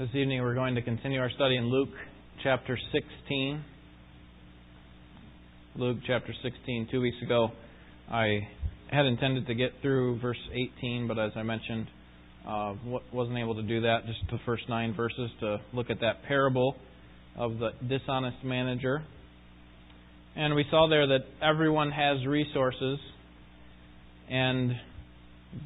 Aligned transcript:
This 0.00 0.08
evening 0.14 0.40
we're 0.40 0.54
going 0.54 0.76
to 0.76 0.80
continue 0.80 1.20
our 1.20 1.28
study 1.28 1.58
in 1.58 1.66
Luke 1.66 1.90
chapter 2.42 2.78
16. 2.90 3.62
Luke 5.76 5.98
chapter 6.06 6.32
16. 6.42 6.88
Two 6.90 7.02
weeks 7.02 7.18
ago 7.22 7.50
I 8.10 8.48
had 8.90 9.04
intended 9.04 9.46
to 9.48 9.54
get 9.54 9.72
through 9.82 10.18
verse 10.20 10.38
18, 10.78 11.06
but 11.06 11.18
as 11.18 11.32
I 11.36 11.42
mentioned, 11.42 11.86
uh, 12.48 12.76
wasn't 13.12 13.36
able 13.36 13.54
to 13.56 13.62
do 13.62 13.82
that. 13.82 14.06
Just 14.06 14.20
the 14.30 14.38
first 14.46 14.62
nine 14.70 14.94
verses 14.94 15.30
to 15.40 15.58
look 15.74 15.90
at 15.90 16.00
that 16.00 16.22
parable 16.26 16.76
of 17.36 17.58
the 17.58 17.72
dishonest 17.86 18.42
manager. 18.42 19.02
And 20.34 20.54
we 20.54 20.64
saw 20.70 20.88
there 20.88 21.08
that 21.08 21.26
everyone 21.42 21.90
has 21.90 22.26
resources, 22.26 22.98
and 24.30 24.72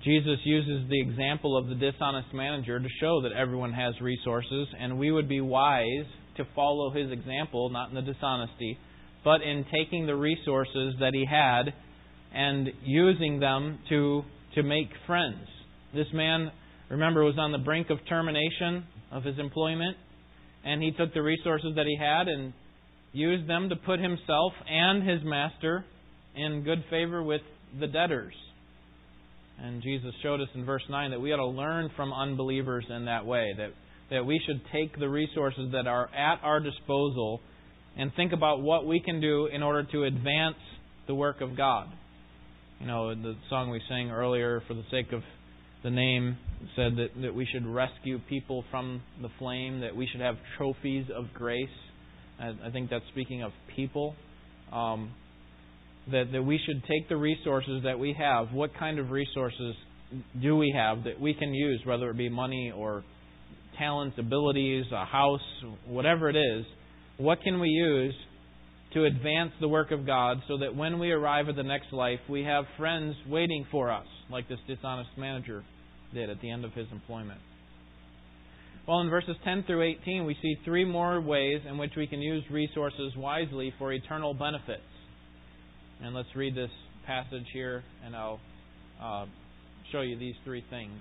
Jesus 0.03 0.39
uses 0.45 0.89
the 0.89 1.01
example 1.01 1.57
of 1.59 1.69
the 1.69 1.75
dishonest 1.75 2.33
manager 2.33 2.79
to 2.79 2.89
show 3.01 3.21
that 3.23 3.33
everyone 3.33 3.73
has 3.73 3.95
resources, 4.01 4.67
and 4.81 4.99
we 4.99 5.11
would 5.11 5.29
be 5.29 5.41
wise 5.41 6.07
to 6.37 6.45
follow 6.55 6.91
his 6.91 7.11
example, 7.11 7.69
not 7.69 7.91
in 7.91 7.95
the 7.95 8.03
dishonesty, 8.03 8.79
but 9.25 9.43
in 9.43 9.65
taking 9.73 10.07
the 10.07 10.17
resources 10.17 10.95
that 11.01 11.13
he 11.13 11.27
had 11.27 11.73
and 12.33 12.69
using 12.83 13.41
them 13.41 13.79
to, 13.89 14.23
to 14.55 14.63
make 14.63 14.89
friends. 15.07 15.47
This 15.95 16.07
man, 16.13 16.51
remember, 16.91 17.23
was 17.23 17.39
on 17.39 17.53
the 17.53 17.59
brink 17.59 17.91
of 17.91 17.99
termination 18.09 18.85
of 19.13 19.23
his 19.23 19.39
employment, 19.39 19.97
and 20.65 20.83
he 20.83 20.93
took 20.93 21.13
the 21.15 21.23
resources 21.23 21.75
that 21.77 21.87
he 21.87 21.97
had 21.97 22.27
and 22.27 22.53
used 23.13 23.49
them 23.49 23.69
to 23.69 23.77
put 23.77 24.01
himself 24.01 24.53
and 24.69 25.09
his 25.09 25.21
master 25.25 25.85
in 26.35 26.65
good 26.65 26.85
favor 26.91 27.23
with 27.23 27.43
the 27.79 27.87
debtors. 27.87 28.35
And 29.63 29.83
Jesus 29.83 30.13
showed 30.23 30.41
us 30.41 30.49
in 30.55 30.65
verse 30.65 30.83
9 30.89 31.11
that 31.13 31.21
we 31.21 31.33
ought 31.33 31.37
to 31.37 31.47
learn 31.47 31.91
from 31.97 32.13
unbelievers 32.13 32.85
in 32.89 33.05
that 33.07 33.25
way, 33.25 33.53
that, 33.57 33.71
that 34.11 34.27
we 34.27 34.41
should 34.47 34.61
take 34.73 34.99
the 34.99 35.09
resources 35.09 35.71
that 35.73 35.87
are 35.87 36.09
at 36.15 36.41
our 36.43 36.61
disposal 36.61 37.41
and 37.97 38.13
think 38.17 38.33
about 38.33 38.61
what 38.61 38.87
we 38.87 39.01
can 39.01 39.21
do 39.21 39.47
in 39.47 39.63
order 39.63 39.85
to 39.93 40.05
advance 40.05 40.57
the 41.07 41.15
work 41.15 41.41
of 41.41 41.57
God. 41.57 41.89
You 42.81 42.87
know, 42.87 43.15
the 43.15 43.35
song 43.49 43.71
we 43.71 43.81
sang 43.89 44.11
earlier, 44.11 44.63
for 44.67 44.75
the 44.75 44.83
sake 44.91 45.13
of 45.13 45.23
the 45.85 45.91
name, 45.91 46.37
said 46.75 46.97
that, 46.97 47.09
that 47.23 47.35
we 47.35 47.47
should 47.53 47.67
rescue 47.67 48.19
people 48.29 48.65
from 48.71 49.01
the 49.23 49.29
flame, 49.39 49.81
that 49.81 49.95
we 49.95 50.09
should 50.11 50.21
have 50.21 50.37
trophies 50.59 51.07
of 51.15 51.27
grace. 51.33 51.69
I, 52.41 52.49
I 52.67 52.71
think 52.73 52.91
that's 52.91 53.05
speaking 53.13 53.43
of 53.43 53.53
people. 53.77 54.15
Um, 54.73 55.13
that, 56.11 56.33
that 56.33 56.43
we 56.43 56.59
should 56.65 56.83
take 56.85 57.09
the 57.09 57.17
resources 57.17 57.83
that 57.85 57.99
we 57.99 58.15
have. 58.19 58.53
What 58.53 58.71
kind 58.79 58.99
of 58.99 59.11
resources 59.11 59.75
do 60.41 60.57
we 60.57 60.73
have 60.77 61.05
that 61.05 61.21
we 61.21 61.35
can 61.35 61.55
use, 61.55 61.81
whether 61.85 62.11
it 62.11 62.17
be 62.17 62.29
money 62.29 62.73
or 62.75 63.05
talents, 63.79 64.17
abilities, 64.19 64.85
a 64.93 65.05
house, 65.05 65.41
whatever 65.87 66.29
it 66.29 66.37
is? 66.37 66.65
What 67.17 67.43
can 67.43 67.61
we 67.61 67.69
use 67.69 68.15
to 68.95 69.05
advance 69.05 69.51
the 69.61 69.69
work 69.69 69.91
of 69.91 70.07
God 70.07 70.39
so 70.47 70.59
that 70.59 70.75
when 70.75 70.99
we 70.99 71.11
arrive 71.11 71.49
at 71.49 71.57
the 71.57 71.63
next 71.63 71.93
life, 71.93 72.21
we 72.29 72.45
have 72.45 72.65
friends 72.79 73.15
waiting 73.29 73.67
for 73.71 73.91
us, 73.91 74.07
like 74.31 74.49
this 74.49 74.59
dishonest 74.69 75.11
manager 75.19 75.65
did 76.15 76.31
at 76.31 76.41
the 76.41 76.51
end 76.51 76.65
of 76.65 76.73
his 76.73 76.87
employment? 76.93 77.41
Well, 78.87 79.01
in 79.01 79.11
verses 79.11 79.37
10 79.45 79.65
through 79.67 79.83
18, 79.83 80.25
we 80.25 80.37
see 80.41 80.57
three 80.65 80.85
more 80.85 81.21
ways 81.21 81.63
in 81.69 81.79
which 81.79 81.93
we 81.97 82.07
can 82.07 82.21
use 82.21 82.45
resources 82.51 83.13
wisely 83.17 83.73
for 83.79 83.93
eternal 83.93 84.35
benefits. 84.35 84.83
And 86.05 86.15
let's 86.15 86.29
read 86.37 86.55
this 86.55 86.71
passage 87.07 87.47
here, 87.55 87.83
and 88.05 88.15
I'll 88.15 88.39
uh, 89.03 89.25
show 89.91 90.03
you 90.03 90.19
these 90.19 90.35
three 90.45 90.63
things, 90.69 91.01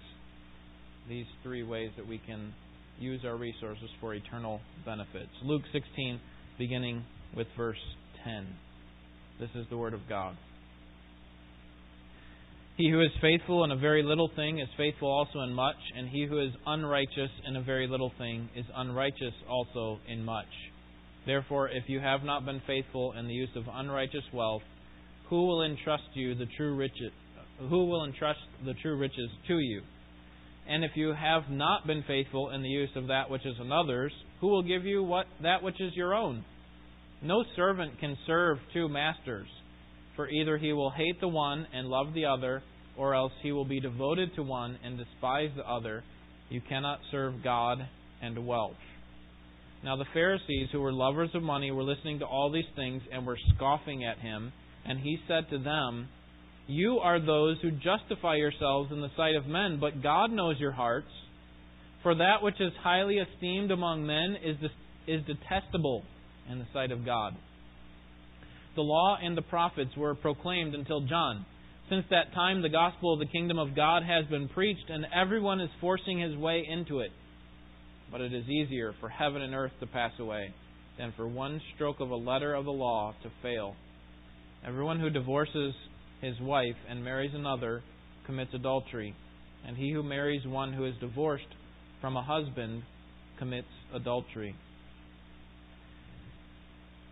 these 1.09 1.25
three 1.43 1.61
ways 1.61 1.91
that 1.97 2.07
we 2.07 2.19
can 2.25 2.53
use 2.97 3.19
our 3.25 3.35
resources 3.35 3.89
for 3.99 4.13
eternal 4.13 4.61
benefits. 4.85 5.31
Luke 5.43 5.63
16, 5.73 6.21
beginning 6.57 7.03
with 7.35 7.47
verse 7.57 7.83
10. 8.23 8.47
This 9.41 9.49
is 9.55 9.65
the 9.69 9.75
Word 9.75 9.93
of 9.93 9.99
God. 10.07 10.37
He 12.77 12.89
who 12.89 13.01
is 13.01 13.11
faithful 13.19 13.65
in 13.65 13.71
a 13.71 13.77
very 13.77 14.03
little 14.03 14.31
thing 14.37 14.59
is 14.59 14.69
faithful 14.77 15.11
also 15.11 15.41
in 15.41 15.53
much, 15.53 15.75
and 15.97 16.07
he 16.07 16.25
who 16.25 16.39
is 16.39 16.53
unrighteous 16.65 17.31
in 17.45 17.57
a 17.57 17.61
very 17.61 17.87
little 17.87 18.13
thing 18.17 18.47
is 18.55 18.63
unrighteous 18.73 19.33
also 19.49 19.99
in 20.07 20.23
much. 20.23 20.47
Therefore, 21.25 21.67
if 21.67 21.83
you 21.87 21.99
have 21.99 22.23
not 22.23 22.45
been 22.45 22.61
faithful 22.65 23.11
in 23.19 23.27
the 23.27 23.33
use 23.33 23.51
of 23.57 23.63
unrighteous 23.69 24.23
wealth, 24.33 24.61
who 25.33 25.47
will 25.47 25.63
entrust 25.63 26.03
you 26.13 26.35
the 26.35 26.45
true 26.57 26.75
riches? 26.75 27.11
Who 27.57 27.87
will 27.87 28.05
entrust 28.05 28.37
the 28.63 28.75
true 28.83 28.95
riches 28.95 29.31
to 29.47 29.57
you? 29.57 29.81
And 30.69 30.83
if 30.83 30.91
you 30.93 31.07
have 31.07 31.49
not 31.49 31.87
been 31.87 32.03
faithful 32.07 32.51
in 32.51 32.61
the 32.61 32.69
use 32.69 32.91
of 32.95 33.07
that 33.07 33.31
which 33.31 33.43
is 33.43 33.55
another's, 33.59 34.11
who 34.41 34.49
will 34.49 34.61
give 34.61 34.85
you 34.85 35.01
what 35.03 35.25
that 35.41 35.63
which 35.63 35.81
is 35.81 35.91
your 35.95 36.13
own? 36.13 36.45
No 37.23 37.43
servant 37.55 37.99
can 37.99 38.15
serve 38.27 38.59
two 38.75 38.87
masters, 38.87 39.47
for 40.15 40.29
either 40.29 40.59
he 40.59 40.71
will 40.71 40.91
hate 40.91 41.19
the 41.19 41.27
one 41.27 41.65
and 41.73 41.87
love 41.87 42.13
the 42.13 42.25
other, 42.25 42.61
or 42.95 43.15
else 43.15 43.33
he 43.41 43.51
will 43.51 43.65
be 43.65 43.79
devoted 43.79 44.35
to 44.35 44.43
one 44.43 44.77
and 44.85 44.99
despise 44.99 45.49
the 45.55 45.67
other. 45.67 46.03
You 46.49 46.61
cannot 46.69 46.99
serve 47.09 47.43
God 47.43 47.79
and 48.21 48.45
wealth. 48.45 48.77
Now 49.83 49.95
the 49.95 50.05
Pharisees, 50.13 50.67
who 50.71 50.79
were 50.79 50.93
lovers 50.93 51.31
of 51.33 51.41
money, 51.41 51.71
were 51.71 51.81
listening 51.81 52.19
to 52.19 52.25
all 52.25 52.51
these 52.51 52.69
things 52.75 53.01
and 53.11 53.25
were 53.25 53.39
scoffing 53.55 54.05
at 54.05 54.19
him. 54.19 54.53
And 54.85 54.99
he 54.99 55.17
said 55.27 55.49
to 55.49 55.57
them, 55.57 56.09
You 56.67 56.99
are 56.99 57.19
those 57.19 57.57
who 57.61 57.71
justify 57.71 58.35
yourselves 58.35 58.91
in 58.91 59.01
the 59.01 59.11
sight 59.15 59.35
of 59.35 59.47
men, 59.47 59.77
but 59.79 60.03
God 60.03 60.31
knows 60.31 60.59
your 60.59 60.71
hearts. 60.71 61.07
For 62.01 62.15
that 62.15 62.41
which 62.41 62.59
is 62.59 62.73
highly 62.81 63.17
esteemed 63.17 63.71
among 63.71 64.05
men 64.05 64.35
is, 64.43 64.57
detestable 65.25 66.03
in 66.49 66.59
the 66.59 66.67
sight 66.73 66.91
of 66.91 67.05
God. 67.05 67.33
The 68.75 68.81
law 68.81 69.17
and 69.21 69.37
the 69.37 69.41
prophets 69.41 69.91
were 69.95 70.15
proclaimed 70.15 70.75
until 70.75 71.01
John. 71.01 71.45
Since 71.89 72.05
that 72.09 72.33
time, 72.33 72.61
the 72.61 72.69
gospel 72.69 73.13
of 73.13 73.19
the 73.19 73.31
kingdom 73.31 73.59
of 73.59 73.75
God 73.75 74.03
has 74.03 74.25
been 74.25 74.49
preached, 74.49 74.89
and 74.89 75.05
everyone 75.13 75.61
is 75.61 75.69
forcing 75.79 76.19
his 76.19 76.35
way 76.35 76.65
into 76.67 76.99
it. 76.99 77.11
But 78.11 78.21
it 78.21 78.33
is 78.33 78.47
easier 78.47 78.93
for 78.99 79.09
heaven 79.09 79.41
and 79.41 79.53
earth 79.53 79.73
to 79.79 79.87
pass 79.87 80.11
away 80.19 80.53
than 80.97 81.13
for 81.15 81.27
one 81.27 81.61
stroke 81.75 81.99
of 81.99 82.09
a 82.09 82.15
letter 82.15 82.53
of 82.53 82.65
the 82.65 82.71
law 82.71 83.13
to 83.23 83.29
fail. 83.41 83.75
Everyone 84.65 84.99
who 84.99 85.09
divorces 85.09 85.73
his 86.21 86.39
wife 86.39 86.75
and 86.89 87.03
marries 87.03 87.31
another 87.33 87.81
commits 88.25 88.51
adultery, 88.53 89.13
and 89.67 89.75
he 89.75 89.91
who 89.91 90.03
marries 90.03 90.45
one 90.47 90.71
who 90.71 90.85
is 90.85 90.93
divorced 91.01 91.43
from 91.99 92.15
a 92.15 92.23
husband 92.23 92.83
commits 93.37 93.67
adultery. 93.93 94.55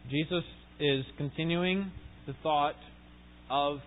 Jesus 0.09 0.43
is 0.79 1.03
continuing 1.17 1.91
the 2.25 2.33
thought 2.41 2.75
of 3.49 3.79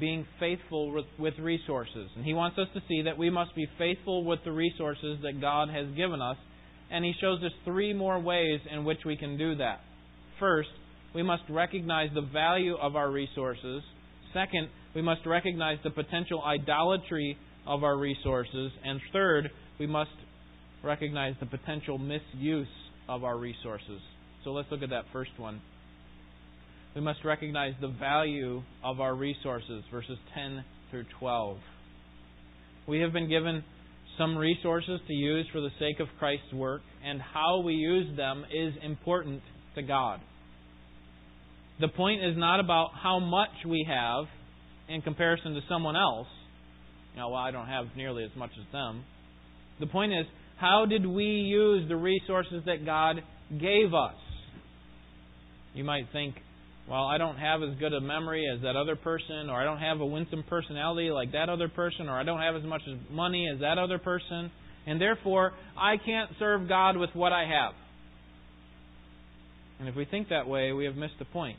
being 0.00 0.26
faithful 0.40 0.92
with, 1.18 1.34
resources. 1.38 2.08
And 2.16 2.24
he 2.24 2.34
wants 2.34 2.58
us 2.58 2.66
to 2.74 2.80
see 2.88 3.02
that 3.02 3.18
we 3.18 3.30
must 3.30 3.54
be 3.54 3.66
faithful 3.78 4.24
with 4.24 4.40
the 4.44 4.52
resources 4.52 5.18
that 5.22 5.40
God 5.40 5.68
has 5.68 5.86
given 5.96 6.20
us. 6.20 6.36
And 6.90 7.04
he 7.04 7.12
shows 7.20 7.42
us 7.42 7.52
three 7.64 7.92
more 7.92 8.18
ways 8.18 8.60
in 8.70 8.84
which 8.84 8.98
we 9.04 9.16
can 9.16 9.38
do 9.38 9.56
that. 9.56 9.80
First, 10.40 10.70
we 11.14 11.22
must 11.22 11.42
recognize 11.48 12.10
the 12.14 12.22
value 12.22 12.76
of 12.76 12.96
our 12.96 13.10
resources. 13.10 13.82
Second, 14.32 14.68
we 14.94 15.02
must 15.02 15.26
recognize 15.26 15.78
the 15.84 15.90
potential 15.90 16.42
idolatry 16.42 17.36
of 17.66 17.84
our 17.84 17.96
resources. 17.96 18.72
And 18.84 19.00
third, 19.12 19.50
we 19.78 19.86
must 19.86 20.10
recognize 20.82 21.34
the 21.40 21.46
potential 21.46 21.98
misuse 21.98 22.68
of 23.08 23.24
our 23.24 23.36
resources. 23.36 24.00
So 24.44 24.50
let's 24.50 24.70
look 24.70 24.82
at 24.82 24.90
that 24.90 25.04
first 25.12 25.30
one. 25.36 25.60
We 26.94 27.00
must 27.00 27.24
recognize 27.24 27.74
the 27.80 27.88
value 27.88 28.62
of 28.84 29.00
our 29.00 29.14
resources, 29.14 29.82
verses 29.90 30.18
10 30.34 30.64
through 30.90 31.04
12. 31.20 31.58
We 32.86 33.00
have 33.00 33.12
been 33.12 33.28
given 33.28 33.64
some 34.18 34.36
resources 34.36 35.00
to 35.06 35.14
use 35.14 35.46
for 35.52 35.60
the 35.60 35.70
sake 35.78 36.00
of 36.00 36.08
Christ's 36.18 36.52
work, 36.52 36.82
and 37.04 37.20
how 37.20 37.60
we 37.60 37.74
use 37.74 38.14
them 38.16 38.44
is 38.52 38.74
important 38.82 39.42
to 39.74 39.82
God. 39.82 40.20
The 41.82 41.88
point 41.88 42.22
is 42.24 42.36
not 42.36 42.60
about 42.60 42.90
how 42.94 43.18
much 43.18 43.50
we 43.66 43.84
have 43.88 44.26
in 44.88 45.02
comparison 45.02 45.54
to 45.54 45.60
someone 45.68 45.96
else. 45.96 46.28
You 47.12 47.20
know, 47.20 47.30
well, 47.30 47.40
I 47.40 47.50
don't 47.50 47.66
have 47.66 47.86
nearly 47.96 48.22
as 48.22 48.30
much 48.36 48.52
as 48.56 48.64
them. 48.70 49.02
The 49.80 49.88
point 49.88 50.12
is, 50.12 50.24
how 50.58 50.86
did 50.88 51.04
we 51.04 51.24
use 51.24 51.88
the 51.88 51.96
resources 51.96 52.62
that 52.66 52.86
God 52.86 53.16
gave 53.50 53.92
us? 53.94 54.14
You 55.74 55.82
might 55.82 56.04
think, 56.12 56.36
well, 56.88 57.02
I 57.02 57.18
don't 57.18 57.36
have 57.36 57.64
as 57.64 57.76
good 57.80 57.92
a 57.92 58.00
memory 58.00 58.44
as 58.54 58.62
that 58.62 58.76
other 58.76 58.94
person, 58.94 59.50
or 59.50 59.60
I 59.60 59.64
don't 59.64 59.80
have 59.80 60.00
a 60.00 60.06
winsome 60.06 60.44
personality 60.48 61.10
like 61.10 61.32
that 61.32 61.48
other 61.48 61.68
person, 61.68 62.08
or 62.08 62.12
I 62.12 62.22
don't 62.22 62.40
have 62.40 62.54
as 62.54 62.62
much 62.62 62.82
money 63.10 63.50
as 63.52 63.58
that 63.58 63.78
other 63.78 63.98
person, 63.98 64.52
and 64.86 65.00
therefore 65.00 65.52
I 65.76 65.96
can't 65.96 66.30
serve 66.38 66.68
God 66.68 66.96
with 66.96 67.10
what 67.14 67.32
I 67.32 67.40
have. 67.40 67.74
And 69.80 69.88
if 69.88 69.96
we 69.96 70.04
think 70.04 70.28
that 70.28 70.46
way, 70.46 70.70
we 70.70 70.84
have 70.84 70.94
missed 70.94 71.18
the 71.18 71.24
point. 71.24 71.58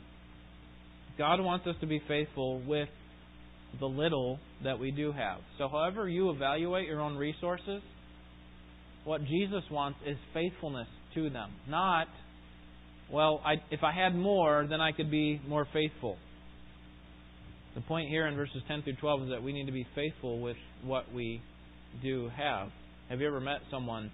God 1.18 1.40
wants 1.40 1.66
us 1.66 1.76
to 1.80 1.86
be 1.86 2.00
faithful 2.08 2.60
with 2.66 2.88
the 3.78 3.86
little 3.86 4.38
that 4.62 4.78
we 4.78 4.90
do 4.90 5.12
have. 5.12 5.38
So, 5.58 5.68
however 5.68 6.08
you 6.08 6.30
evaluate 6.30 6.86
your 6.86 7.00
own 7.00 7.16
resources, 7.16 7.82
what 9.04 9.20
Jesus 9.24 9.62
wants 9.70 9.98
is 10.06 10.16
faithfulness 10.32 10.88
to 11.14 11.30
them. 11.30 11.50
Not, 11.68 12.08
well, 13.12 13.40
I, 13.44 13.54
if 13.70 13.82
I 13.82 13.92
had 13.92 14.14
more, 14.14 14.66
then 14.68 14.80
I 14.80 14.92
could 14.92 15.10
be 15.10 15.40
more 15.46 15.66
faithful. 15.72 16.16
The 17.74 17.82
point 17.82 18.08
here 18.08 18.26
in 18.26 18.36
verses 18.36 18.62
10 18.68 18.82
through 18.82 18.96
12 18.96 19.22
is 19.24 19.28
that 19.30 19.42
we 19.42 19.52
need 19.52 19.66
to 19.66 19.72
be 19.72 19.86
faithful 19.94 20.40
with 20.40 20.56
what 20.84 21.12
we 21.12 21.42
do 22.02 22.30
have. 22.36 22.68
Have 23.08 23.20
you 23.20 23.26
ever 23.26 23.40
met 23.40 23.58
someone 23.70 24.10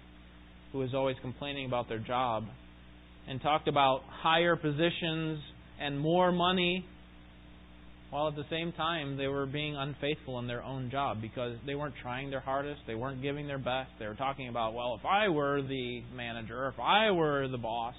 who 0.71 0.81
is 0.81 0.93
always 0.93 1.15
complaining 1.21 1.65
about 1.65 1.87
their 1.87 1.99
job 1.99 2.45
and 3.27 3.41
talked 3.41 3.67
about 3.67 4.01
higher 4.07 4.55
positions 4.55 5.39
and 5.81 5.99
more 5.99 6.31
money 6.31 6.85
while 8.11 8.27
at 8.27 8.35
the 8.35 8.45
same 8.49 8.73
time 8.73 9.15
they 9.17 9.27
were 9.27 9.45
being 9.45 9.75
unfaithful 9.75 10.37
in 10.39 10.47
their 10.47 10.61
own 10.61 10.91
job 10.91 11.21
because 11.21 11.55
they 11.65 11.75
weren't 11.75 11.95
trying 12.01 12.29
their 12.29 12.41
hardest, 12.41 12.81
they 12.85 12.95
weren't 12.95 13.21
giving 13.21 13.47
their 13.47 13.57
best. 13.57 13.89
They 13.99 14.05
were 14.05 14.15
talking 14.15 14.49
about, 14.49 14.73
well, 14.73 14.97
if 14.99 15.05
I 15.05 15.29
were 15.29 15.61
the 15.61 16.01
manager, 16.13 16.67
if 16.67 16.79
I 16.79 17.11
were 17.11 17.47
the 17.47 17.57
boss, 17.57 17.95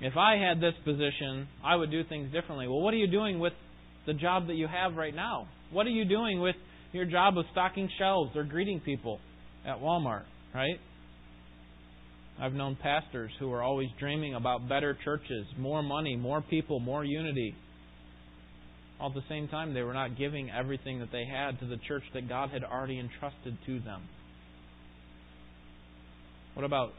if 0.00 0.16
I 0.16 0.36
had 0.36 0.60
this 0.60 0.74
position, 0.84 1.46
I 1.64 1.76
would 1.76 1.90
do 1.92 2.02
things 2.04 2.32
differently. 2.32 2.66
Well, 2.66 2.80
what 2.80 2.92
are 2.92 2.98
you 2.98 3.06
doing 3.06 3.38
with 3.38 3.54
the 4.04 4.12
job 4.12 4.48
that 4.48 4.54
you 4.54 4.66
have 4.66 4.96
right 4.96 5.14
now? 5.14 5.48
What 5.70 5.86
are 5.86 5.90
you 5.90 6.04
doing 6.04 6.40
with 6.40 6.56
your 6.92 7.04
job 7.04 7.38
of 7.38 7.44
stocking 7.52 7.88
shelves 7.98 8.36
or 8.36 8.42
greeting 8.44 8.80
people 8.80 9.20
at 9.64 9.78
Walmart, 9.78 10.24
right? 10.54 10.78
I've 12.40 12.52
known 12.52 12.76
pastors 12.76 13.30
who 13.38 13.50
are 13.52 13.62
always 13.62 13.88
dreaming 13.98 14.34
about 14.34 14.68
better 14.68 14.96
churches, 15.04 15.46
more 15.58 15.82
money, 15.82 16.16
more 16.16 16.42
people, 16.42 16.80
more 16.80 17.04
unity. 17.04 17.54
All 19.00 19.08
at 19.08 19.14
the 19.14 19.22
same 19.28 19.48
time, 19.48 19.72
they 19.72 19.82
were 19.82 19.94
not 19.94 20.18
giving 20.18 20.50
everything 20.50 21.00
that 21.00 21.10
they 21.12 21.24
had 21.24 21.58
to 21.60 21.66
the 21.66 21.78
church 21.88 22.02
that 22.14 22.28
God 22.28 22.50
had 22.50 22.62
already 22.62 22.98
entrusted 22.98 23.56
to 23.66 23.80
them. 23.80 24.02
What 26.54 26.64
about 26.64 26.92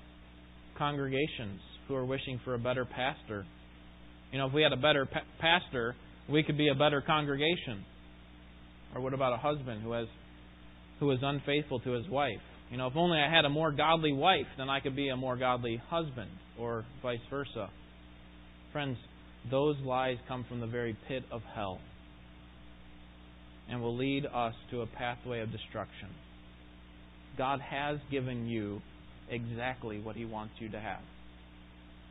congregations 0.78 1.60
who 1.88 1.96
are 1.96 2.06
wishing 2.06 2.40
for 2.44 2.54
a 2.54 2.60
better 2.60 2.86
pastor? 2.86 3.46
You 4.32 4.40
know, 4.40 4.48
if 4.48 4.54
we 4.54 4.62
had 4.62 4.74
a 4.74 4.78
better 4.78 5.06
pa- 5.06 5.26
pastor, 5.40 5.96
we 6.30 6.44
could 6.44 6.58
be 6.58 6.70
a 6.70 6.76
better 6.76 7.02
congregation. 7.02 7.86
Or 8.96 9.02
what 9.02 9.14
about 9.14 9.34
a 9.34 9.38
husband 9.38 9.82
who 9.84 9.92
has 9.92 10.08
who 11.00 11.12
is 11.12 11.20
unfaithful 11.22 11.80
to 11.82 11.92
his 11.92 12.08
wife? 12.10 12.42
You 12.72 12.78
know, 12.78 12.88
if 12.88 12.96
only 12.96 13.18
I 13.20 13.34
had 13.34 13.46
a 13.46 13.50
more 13.50 13.72
godly 13.72 14.12
wife, 14.12 14.48
then 14.58 14.70
I 14.70 14.80
could 14.82 14.96
be 14.96 15.10
a 15.10 15.16
more 15.16 15.38
godly 15.38 15.82
husband, 15.90 16.32
or 16.60 16.86
vice 17.02 17.20
versa. 17.30 17.70
Friends, 18.74 18.98
those 19.50 19.78
lies 19.86 20.18
come 20.28 20.46
from 20.50 20.60
the 20.60 20.68
very 20.68 20.98
pit 21.08 21.24
of 21.32 21.42
hell 21.56 21.80
and 23.70 23.82
will 23.82 23.96
lead 23.96 24.26
us 24.26 24.54
to 24.72 24.82
a 24.82 24.88
pathway 24.88 25.42
of 25.42 25.52
destruction. 25.52 26.10
God 27.38 27.60
has 27.62 28.00
given 28.10 28.48
you 28.48 28.82
exactly 29.30 30.00
what 30.00 30.16
He 30.16 30.26
wants 30.26 30.54
you 30.60 30.70
to 30.70 30.80
have. 30.80 31.02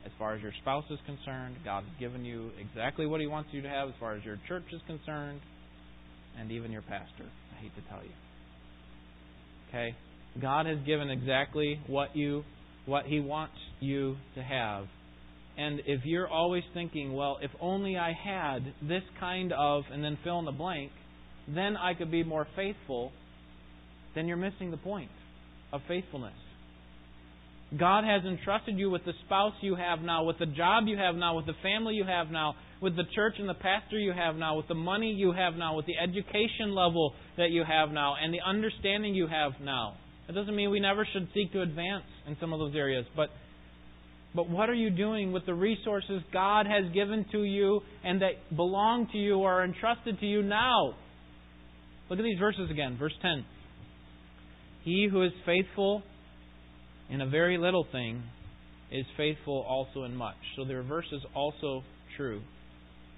As 0.04 0.12
far 0.18 0.34
as 0.34 0.42
your 0.42 0.52
spouse 0.62 0.84
is 0.90 0.98
concerned, 1.04 1.56
God 1.64 1.84
has 1.84 1.92
given 1.98 2.24
you 2.24 2.50
exactly 2.60 3.06
what 3.06 3.20
He 3.20 3.26
wants 3.26 3.50
you 3.52 3.62
to 3.62 3.68
have 3.68 3.88
as 3.88 3.94
far 3.98 4.14
as 4.14 4.24
your 4.24 4.38
church 4.46 4.64
is 4.72 4.80
concerned, 4.86 5.40
and 6.38 6.50
even 6.52 6.70
your 6.70 6.82
pastor. 6.82 7.24
I 7.56 7.62
hate 7.62 7.74
to 7.74 7.82
tell 7.88 8.02
you. 8.02 8.12
Okay? 9.68 9.96
God 10.40 10.66
has 10.66 10.78
given 10.86 11.10
exactly 11.10 11.80
what 11.86 12.14
you 12.14 12.44
what 12.84 13.04
he 13.04 13.18
wants 13.18 13.54
you 13.80 14.16
to 14.36 14.42
have. 14.42 14.86
And 15.58 15.80
if 15.86 16.02
you're 16.04 16.28
always 16.28 16.62
thinking, 16.72 17.14
well, 17.14 17.38
if 17.42 17.50
only 17.60 17.96
I 17.96 18.12
had 18.12 18.60
this 18.80 19.02
kind 19.18 19.52
of 19.52 19.84
and 19.90 20.04
then 20.04 20.18
fill 20.22 20.38
in 20.38 20.44
the 20.44 20.52
blank, 20.52 20.92
then 21.48 21.76
I 21.76 21.94
could 21.94 22.10
be 22.10 22.22
more 22.22 22.46
faithful, 22.54 23.10
then 24.14 24.28
you're 24.28 24.36
missing 24.36 24.70
the 24.70 24.76
point 24.76 25.10
of 25.72 25.80
faithfulness. 25.88 26.34
God 27.76 28.04
has 28.04 28.22
entrusted 28.24 28.78
you 28.78 28.90
with 28.90 29.04
the 29.04 29.12
spouse 29.24 29.54
you 29.60 29.74
have 29.74 30.00
now, 30.00 30.22
with 30.22 30.38
the 30.38 30.46
job 30.46 30.84
you 30.86 30.96
have 30.96 31.16
now, 31.16 31.36
with 31.36 31.46
the 31.46 31.56
family 31.62 31.94
you 31.94 32.04
have 32.04 32.30
now, 32.30 32.54
with 32.80 32.94
the 32.94 33.02
church 33.14 33.34
and 33.38 33.48
the 33.48 33.54
pastor 33.54 33.98
you 33.98 34.12
have 34.12 34.36
now, 34.36 34.56
with 34.56 34.68
the 34.68 34.74
money 34.74 35.10
you 35.10 35.32
have 35.32 35.54
now, 35.54 35.74
with 35.74 35.86
the 35.86 35.96
education 36.00 36.74
level 36.74 37.14
that 37.36 37.50
you 37.50 37.64
have 37.66 37.90
now, 37.90 38.14
and 38.22 38.32
the 38.32 38.40
understanding 38.46 39.14
you 39.14 39.26
have 39.26 39.52
now. 39.60 39.96
That 40.26 40.34
doesn't 40.34 40.54
mean 40.54 40.70
we 40.70 40.80
never 40.80 41.06
should 41.12 41.28
seek 41.34 41.52
to 41.52 41.62
advance 41.62 42.04
in 42.26 42.36
some 42.40 42.52
of 42.52 42.58
those 42.58 42.74
areas, 42.74 43.06
but 43.14 43.30
but 44.34 44.50
what 44.50 44.68
are 44.68 44.74
you 44.74 44.90
doing 44.90 45.32
with 45.32 45.46
the 45.46 45.54
resources 45.54 46.20
God 46.30 46.66
has 46.66 46.92
given 46.92 47.24
to 47.32 47.42
you 47.42 47.80
and 48.04 48.20
that 48.20 48.54
belong 48.54 49.08
to 49.12 49.18
you 49.18 49.38
or 49.38 49.60
are 49.60 49.64
entrusted 49.64 50.20
to 50.20 50.26
you 50.26 50.42
now? 50.42 50.94
Look 52.10 52.18
at 52.18 52.22
these 52.22 52.38
verses 52.38 52.70
again. 52.70 52.98
Verse 52.98 53.14
10. 53.22 53.46
He 54.84 55.08
who 55.10 55.22
is 55.22 55.32
faithful 55.46 56.02
in 57.08 57.22
a 57.22 57.26
very 57.26 57.56
little 57.56 57.86
thing 57.90 58.22
is 58.92 59.06
faithful 59.16 59.64
also 59.66 60.04
in 60.04 60.14
much. 60.14 60.36
So 60.56 60.64
the 60.64 60.76
reverse 60.76 61.06
is 61.12 61.22
also 61.34 61.82
true. 62.16 62.42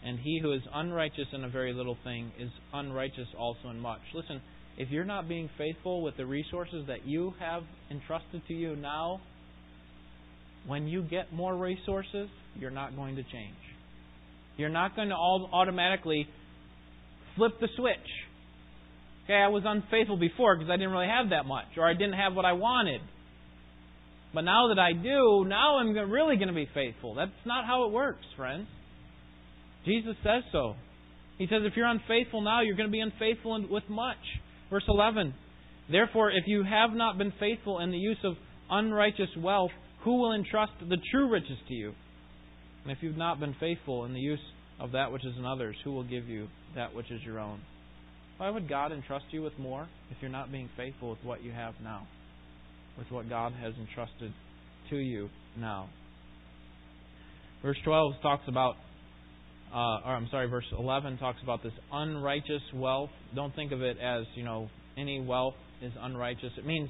And 0.05 0.21
he 0.21 0.39
who 0.41 0.53
is 0.53 0.63
unrighteous 0.73 1.27
in 1.33 1.43
a 1.43 1.49
very 1.49 1.73
little 1.73 1.99
thing 2.05 2.31
is 2.39 2.51
unrighteous 2.73 3.29
also 3.37 3.71
in 3.71 3.81
much. 3.81 4.01
Listen, 4.15 4.41
if 4.79 4.91
you're 4.91 5.05
not 5.05 5.29
being 5.29 5.51
faithful 5.59 6.03
with 6.03 6.17
the 6.17 6.25
resources 6.25 6.87
that 6.87 7.05
you 7.05 7.35
have 7.41 7.65
entrusted 7.91 8.43
to 8.47 8.55
you 8.55 8.77
now, 8.77 9.21
when 10.69 10.87
you 10.87 11.03
get 11.03 11.33
more 11.33 11.57
resources, 11.57 12.29
you're 12.57 12.71
not 12.71 12.95
going 12.95 13.17
to 13.17 13.25
change. 13.25 13.57
You're 14.57 14.69
not 14.69 14.95
going 14.95 15.09
to 15.09 15.17
automatically 15.17 16.29
flip 17.37 17.55
the 17.61 17.67
switch. 17.77 17.97
Okay, 19.25 19.35
I 19.35 19.49
was 19.49 19.65
unfaithful 19.67 20.17
before 20.17 20.57
because 20.57 20.71
I 20.71 20.77
didn't 20.77 20.93
really 20.93 21.09
have 21.09 21.31
that 21.31 21.45
much, 21.45 21.67
or 21.77 21.89
I 21.89 21.95
didn't 21.95 22.15
have 22.15 22.35
what 22.35 22.45
I 22.45 22.53
wanted. 22.53 23.01
But 24.33 24.43
now 24.43 24.69
that 24.69 24.79
I 24.79 24.93
do, 24.93 25.45
now 25.45 25.79
I'm 25.79 25.93
really 26.11 26.37
going 26.37 26.49
to 26.49 26.55
be 26.55 26.69
faithful. 26.73 27.15
That's 27.15 27.31
not 27.45 27.67
how 27.67 27.87
it 27.87 27.93
works, 27.93 28.25
friends. 28.37 28.69
Jesus 29.85 30.15
says 30.23 30.45
so. 30.53 30.75
He 31.39 31.47
says 31.47 31.63
if 31.65 31.77
you're 31.77 31.87
unfaithful 31.87 32.43
now, 32.43 32.63
you're 32.63 32.77
going 32.77 32.89
to 32.89 32.93
be 32.93 33.01
unfaithful 33.01 33.67
with 33.69 33.85
much. 33.89 34.17
Verse 34.71 34.85
11 34.89 35.35
Therefore, 35.91 36.31
if 36.31 36.45
you 36.47 36.65
have 36.65 36.91
not 36.91 37.17
been 37.17 37.33
faithful 37.41 37.81
in 37.81 37.91
the 37.91 37.99
use 37.99 38.19
of 38.25 38.35
unrighteous 38.71 39.31
wealth, 39.39 39.71
who 40.05 40.19
will 40.19 40.33
entrust 40.33 40.73
the 40.87 40.99
true 41.11 41.31
riches 41.31 41.59
to 41.69 41.75
you? 41.75 41.95
And 42.83 42.93
if 42.93 42.99
you've 43.03 43.17
not 43.17 43.41
been 43.41 43.55
faithful 43.59 44.05
in 44.05 44.13
the 44.13 44.21
use 44.21 44.41
of 44.81 44.93
that 44.93 45.11
which 45.11 45.25
is 45.25 45.35
another's, 45.37 45.77
who 45.85 45.93
will 45.93 46.05
give 46.05 46.29
you 46.29 46.49
that 46.75 46.95
which 46.95 47.11
is 47.11 47.21
your 47.25 47.39
own? 47.39 47.61
Why 48.37 48.51
would 48.51 48.69
God 48.69 48.93
entrust 48.93 49.27
you 49.31 49.43
with 49.43 49.59
more 49.59 49.89
if 50.11 50.19
you're 50.21 50.31
not 50.31 50.53
being 50.53 50.69
faithful 50.77 51.11
with 51.11 51.19
what 51.25 51.43
you 51.43 51.51
have 51.51 51.75
now? 51.83 52.07
With 52.97 53.11
what 53.11 53.29
God 53.29 53.53
has 53.61 53.75
entrusted 53.81 54.33
to 54.91 54.97
you 54.97 55.29
now. 55.59 55.89
Verse 57.63 57.77
12 57.85 58.15
talks 58.23 58.45
about 58.47 58.77
uh, 59.73 60.01
or 60.07 60.17
I'm 60.17 60.29
sorry, 60.31 60.49
verse 60.49 60.65
11 60.77 61.19
talks 61.19 61.39
about 61.43 61.63
this 61.63 61.73
unrighteous 61.93 62.63
wealth. 62.75 63.11
Don't 63.35 63.55
think 63.55 63.73
of 63.73 63.83
it 63.83 63.99
as, 63.99 64.25
you 64.35 64.45
know, 64.45 64.69
any 64.97 65.21
wealth 65.21 65.55
is 65.83 65.93
unrighteous. 66.01 66.53
It 66.57 66.67
means 66.67 66.89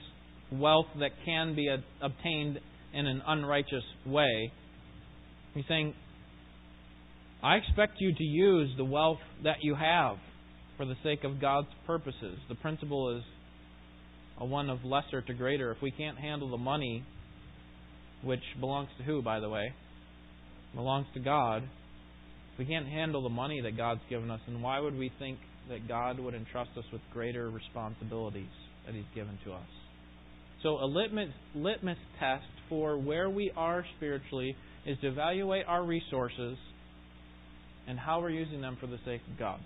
wealth 0.52 0.86
that 1.00 1.10
can 1.24 1.54
be 1.54 1.68
a, 1.68 1.82
obtained 2.00 2.60
in 2.94 3.06
an 3.06 3.22
unrighteous 3.26 3.82
way. 4.06 4.52
He's 5.54 5.64
saying, 5.68 5.94
I 7.42 7.56
expect 7.56 7.94
you 7.98 8.14
to 8.14 8.24
use 8.24 8.70
the 8.76 8.84
wealth 8.84 9.18
that 9.44 9.56
you 9.62 9.74
have 9.74 10.16
for 10.76 10.86
the 10.86 10.94
sake 11.02 11.24
of 11.24 11.40
God's 11.40 11.68
purposes. 11.86 12.38
The 12.48 12.54
principle 12.54 13.16
is 13.16 13.22
a 14.40 14.44
one 14.44 14.70
of 14.70 14.84
lesser 14.84 15.20
to 15.22 15.34
greater. 15.34 15.72
If 15.72 15.82
we 15.82 15.90
can't 15.90 16.18
handle 16.18 16.50
the 16.50 16.58
money, 16.58 17.04
which 18.22 18.42
belongs 18.60 18.88
to 18.98 19.04
who, 19.04 19.22
by 19.22 19.40
the 19.40 19.48
way? 19.48 19.72
Belongs 20.74 21.06
to 21.14 21.20
God 21.20 21.64
we 22.58 22.64
can't 22.64 22.86
handle 22.86 23.22
the 23.22 23.28
money 23.28 23.60
that 23.60 23.76
God's 23.76 24.00
given 24.10 24.30
us, 24.30 24.40
and 24.46 24.62
why 24.62 24.80
would 24.80 24.98
we 24.98 25.12
think 25.18 25.38
that 25.68 25.86
God 25.86 26.18
would 26.18 26.34
entrust 26.34 26.70
us 26.76 26.84
with 26.92 27.00
greater 27.12 27.50
responsibilities 27.50 28.48
that 28.84 28.94
He's 28.94 29.04
given 29.14 29.38
to 29.44 29.52
us? 29.52 29.68
So, 30.62 30.70
a 30.70 30.86
litmus, 30.86 31.30
litmus 31.54 31.98
test 32.18 32.44
for 32.68 32.98
where 32.98 33.30
we 33.30 33.52
are 33.56 33.84
spiritually 33.96 34.56
is 34.84 34.98
to 35.02 35.08
evaluate 35.08 35.66
our 35.68 35.84
resources 35.84 36.58
and 37.86 37.98
how 37.98 38.20
we're 38.20 38.30
using 38.30 38.60
them 38.60 38.76
for 38.80 38.88
the 38.88 38.98
sake 39.04 39.20
of 39.30 39.38
God. 39.38 39.60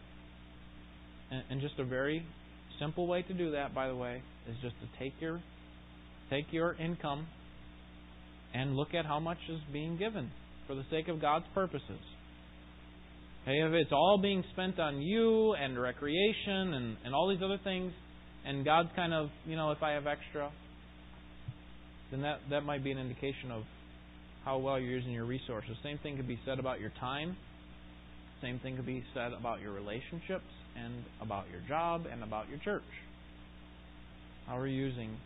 And, 1.30 1.42
and 1.50 1.60
just 1.62 1.78
a 1.78 1.84
very 1.84 2.26
simple 2.78 3.06
way 3.06 3.22
to 3.22 3.32
do 3.32 3.52
that, 3.52 3.74
by 3.74 3.88
the 3.88 3.96
way, 3.96 4.22
is 4.48 4.56
just 4.60 4.74
to 4.80 4.98
take 4.98 5.14
your 5.20 5.40
take 6.28 6.46
your 6.50 6.74
income 6.74 7.26
and 8.54 8.76
look 8.76 8.94
at 8.94 9.06
how 9.06 9.20
much 9.20 9.38
is 9.48 9.60
being 9.72 9.96
given 9.96 10.30
for 10.66 10.74
the 10.74 10.84
sake 10.90 11.08
of 11.08 11.20
God's 11.20 11.44
purposes. 11.54 12.00
If 13.44 13.72
it's 13.72 13.92
all 13.92 14.18
being 14.22 14.44
spent 14.52 14.78
on 14.78 15.02
you 15.02 15.54
and 15.54 15.80
recreation 15.80 16.74
and, 16.74 16.96
and 17.04 17.14
all 17.14 17.28
these 17.28 17.42
other 17.44 17.58
things, 17.62 17.92
and 18.44 18.64
God's 18.64 18.90
kind 18.94 19.12
of, 19.12 19.30
you 19.46 19.56
know, 19.56 19.72
if 19.72 19.82
I 19.82 19.92
have 19.92 20.06
extra, 20.06 20.50
then 22.10 22.22
that, 22.22 22.38
that 22.50 22.64
might 22.64 22.84
be 22.84 22.92
an 22.92 22.98
indication 22.98 23.50
of 23.50 23.64
how 24.44 24.58
well 24.58 24.78
you're 24.78 24.90
using 24.90 25.12
your 25.12 25.24
resources. 25.24 25.76
Same 25.82 25.98
thing 25.98 26.16
could 26.16 26.28
be 26.28 26.38
said 26.44 26.58
about 26.58 26.80
your 26.80 26.92
time. 27.00 27.36
Same 28.40 28.58
thing 28.60 28.76
could 28.76 28.86
be 28.86 29.04
said 29.14 29.32
about 29.32 29.60
your 29.60 29.72
relationships 29.72 30.50
and 30.76 31.04
about 31.20 31.44
your 31.50 31.60
job 31.68 32.06
and 32.10 32.22
about 32.22 32.48
your 32.48 32.58
church. 32.58 32.82
How 34.46 34.58
are 34.58 34.66
you 34.66 34.84
using 34.84 35.16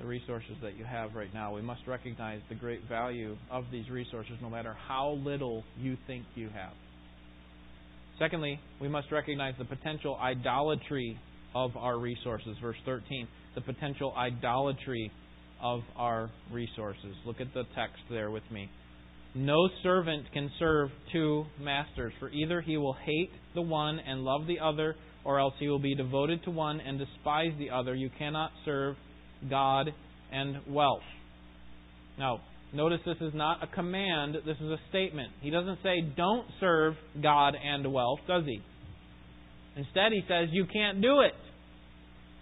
the 0.00 0.06
resources 0.06 0.56
that 0.62 0.76
you 0.76 0.84
have 0.84 1.14
right 1.14 1.32
now. 1.34 1.54
We 1.54 1.62
must 1.62 1.82
recognize 1.86 2.40
the 2.48 2.54
great 2.54 2.80
value 2.88 3.36
of 3.50 3.64
these 3.70 3.88
resources 3.90 4.32
no 4.40 4.48
matter 4.48 4.74
how 4.88 5.18
little 5.22 5.62
you 5.78 5.96
think 6.06 6.24
you 6.34 6.48
have. 6.48 6.72
Secondly, 8.20 8.60
we 8.82 8.88
must 8.88 9.10
recognize 9.10 9.54
the 9.58 9.64
potential 9.64 10.14
idolatry 10.20 11.18
of 11.54 11.74
our 11.74 11.98
resources. 11.98 12.54
Verse 12.60 12.76
13, 12.84 13.26
the 13.54 13.62
potential 13.62 14.14
idolatry 14.14 15.10
of 15.62 15.80
our 15.96 16.30
resources. 16.52 17.14
Look 17.24 17.40
at 17.40 17.52
the 17.54 17.64
text 17.74 18.02
there 18.10 18.30
with 18.30 18.42
me. 18.52 18.70
No 19.34 19.70
servant 19.82 20.26
can 20.34 20.50
serve 20.58 20.90
two 21.12 21.46
masters, 21.58 22.12
for 22.20 22.28
either 22.30 22.60
he 22.60 22.76
will 22.76 22.92
hate 22.92 23.30
the 23.54 23.62
one 23.62 23.98
and 23.98 24.20
love 24.20 24.46
the 24.46 24.60
other, 24.60 24.96
or 25.24 25.40
else 25.40 25.54
he 25.58 25.68
will 25.68 25.78
be 25.78 25.94
devoted 25.94 26.44
to 26.44 26.50
one 26.50 26.78
and 26.80 26.98
despise 26.98 27.52
the 27.58 27.70
other. 27.70 27.94
You 27.94 28.10
cannot 28.18 28.50
serve 28.66 28.96
God 29.48 29.94
and 30.30 30.56
wealth. 30.68 31.02
Now, 32.18 32.40
notice 32.72 33.00
this 33.04 33.16
is 33.20 33.32
not 33.34 33.62
a 33.62 33.66
command, 33.66 34.36
this 34.46 34.56
is 34.56 34.70
a 34.70 34.78
statement. 34.88 35.32
He 35.40 35.50
doesn't 35.50 35.78
say, 35.82 36.00
don't 36.16 36.46
serve 36.60 36.94
God 37.22 37.54
and 37.54 37.92
wealth, 37.92 38.20
does 38.26 38.44
he? 38.46 38.60
Instead, 39.76 40.12
he 40.12 40.22
says, 40.28 40.48
you 40.52 40.66
can't 40.66 41.00
do 41.00 41.20
it. 41.20 41.32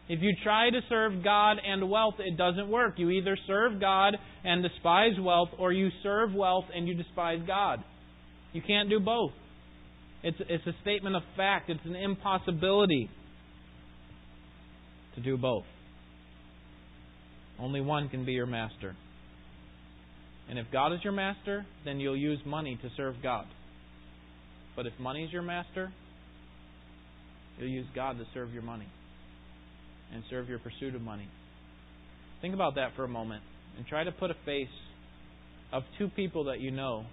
If 0.09 0.23
you 0.23 0.35
try 0.43 0.71
to 0.71 0.81
serve 0.89 1.23
God 1.23 1.59
and 1.65 1.91
wealth, 1.91 2.15
it 2.19 2.39
doesn't 2.39 2.71
work. 2.71 2.95
You 2.97 3.11
either 3.11 3.37
serve 3.47 3.79
God 3.79 4.17
and 4.43 4.63
despise 4.63 5.13
wealth, 5.21 5.51
or 5.59 5.73
you 5.73 5.91
serve 6.03 6.33
wealth 6.35 6.65
and 6.75 6.89
you 6.89 6.95
despise 6.95 7.41
God. 7.47 7.85
You 8.53 8.63
can't 8.67 8.89
do 8.89 9.01
both. 9.01 9.33
It's, 10.23 10.39
it's 10.49 10.67
a 10.67 10.73
statement 10.81 11.15
of 11.15 11.23
fact, 11.37 11.69
it's 11.69 11.85
an 11.85 11.95
impossibility 11.95 13.11
to 15.15 15.21
do 15.21 15.37
both. 15.37 15.65
Only 17.61 17.81
one 17.81 18.09
can 18.09 18.25
be 18.25 18.33
your 18.33 18.47
master. 18.47 18.97
And 20.49 20.59
if 20.59 20.67
God 20.73 20.93
is 20.93 21.01
your 21.05 21.13
master, 21.13 21.67
then 21.85 22.01
you'll 22.01 22.17
use 22.17 22.39
money 22.47 22.79
to 22.83 22.89
serve 22.97 23.17
God. 23.23 23.47
But 24.75 24.87
if 24.87 24.93
money 24.99 25.25
is 25.25 25.33
your 25.33 25.43
master, 25.43 25.93
you'll 27.59 27.69
use 27.69 27.87
God 27.95 28.19
to 28.19 28.25
serve 28.33 28.53
your 28.53 28.63
money 28.63 28.89
and 30.15 30.23
serve 30.31 30.49
your 30.49 30.59
pursuit 30.59 30.95
of 30.95 31.03
money. 31.03 31.29
Think 32.41 32.55
about 32.55 32.77
that 32.77 32.93
for 32.97 33.05
a 33.05 33.09
moment 33.09 33.43
and 33.77 33.87
try 33.87 34.05
to 34.05 34.13
put 34.13 34.31
a 34.31 34.37
face 34.45 34.69
of 35.73 35.83
two 35.99 36.09
people 36.09 36.45
that 36.45 36.61
you 36.61 36.71
know. 36.71 37.05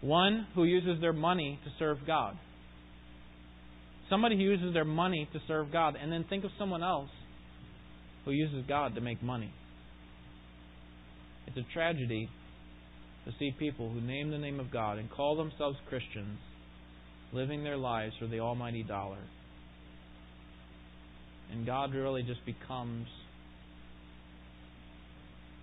One 0.00 0.46
who 0.54 0.64
uses 0.64 1.00
their 1.00 1.12
money 1.12 1.58
to 1.64 1.70
serve 1.78 1.98
God. 2.06 2.36
Somebody 4.08 4.36
who 4.36 4.42
uses 4.42 4.72
their 4.72 4.84
money 4.84 5.28
to 5.32 5.40
serve 5.46 5.72
God. 5.72 5.96
And 6.00 6.10
then 6.10 6.24
think 6.28 6.44
of 6.44 6.50
someone 6.58 6.82
else 6.82 7.10
who 8.24 8.30
uses 8.30 8.64
God 8.66 8.94
to 8.94 9.00
make 9.00 9.22
money. 9.22 9.52
It's 11.48 11.56
a 11.56 11.72
tragedy 11.72 12.28
to 13.24 13.32
see 13.38 13.54
people 13.58 13.88
who 13.88 14.02
name 14.02 14.30
the 14.30 14.36
name 14.36 14.60
of 14.60 14.70
God 14.70 14.98
and 14.98 15.10
call 15.10 15.34
themselves 15.34 15.78
Christians 15.88 16.38
living 17.32 17.64
their 17.64 17.78
lives 17.78 18.12
for 18.18 18.26
the 18.26 18.40
almighty 18.40 18.82
dollar. 18.82 19.16
And 21.50 21.64
God 21.64 21.94
really 21.94 22.22
just 22.22 22.44
becomes 22.44 23.06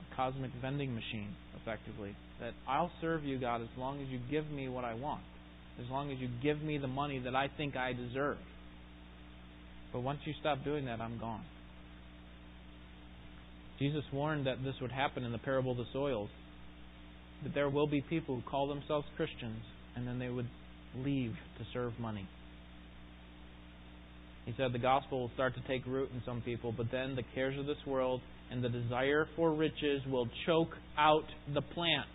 a 0.02 0.16
cosmic 0.16 0.50
vending 0.60 0.96
machine, 0.96 1.36
effectively. 1.62 2.16
That 2.40 2.54
I'll 2.68 2.92
serve 3.00 3.24
you, 3.24 3.38
God, 3.38 3.62
as 3.62 3.68
long 3.78 4.02
as 4.02 4.08
you 4.08 4.20
give 4.32 4.50
me 4.50 4.68
what 4.68 4.86
I 4.86 4.96
want, 4.96 5.22
as 5.80 5.88
long 5.92 6.12
as 6.12 6.18
you 6.18 6.30
give 6.42 6.64
me 6.64 6.80
the 6.80 6.88
money 6.88 7.20
that 7.20 7.36
I 7.36 7.48
think 7.58 7.76
I 7.76 7.94
deserve. 7.94 8.38
But 9.94 10.00
once 10.00 10.22
you 10.26 10.34
stop 10.40 10.64
doing 10.64 10.86
that, 10.86 11.00
I'm 11.00 11.20
gone. 11.20 11.44
Jesus 13.80 14.04
warned 14.14 14.48
that 14.48 14.64
this 14.64 14.76
would 14.82 14.92
happen 14.92 15.24
in 15.24 15.32
the 15.32 15.38
parable 15.38 15.72
of 15.72 15.78
the 15.78 15.86
soils. 15.92 16.30
That 17.44 17.54
there 17.54 17.70
will 17.70 17.88
be 17.88 18.02
people 18.02 18.36
who 18.36 18.50
call 18.50 18.68
themselves 18.68 19.06
Christians 19.18 19.62
and 19.96 20.08
then 20.08 20.20
they 20.20 20.30
would 20.30 20.48
leave 20.98 21.36
to 21.58 21.66
serve 21.74 21.94
money. 22.00 22.28
He 24.46 24.54
said 24.58 24.74
the 24.74 24.80
gospel 24.80 25.22
will 25.22 25.32
start 25.34 25.56
to 25.56 25.62
take 25.68 25.86
root 25.86 26.10
in 26.14 26.22
some 26.26 26.42
people, 26.42 26.72
but 26.72 26.92
then 26.92 27.16
the 27.16 27.24
cares 27.34 27.58
of 27.60 27.66
this 27.66 27.78
world 27.86 28.22
and 28.52 28.64
the 28.64 28.70
desire 28.70 29.28
for 29.36 29.54
riches 29.54 30.02
will 30.08 30.28
choke 30.46 30.76
out 30.98 31.26
the 31.54 31.62
plant 31.62 32.08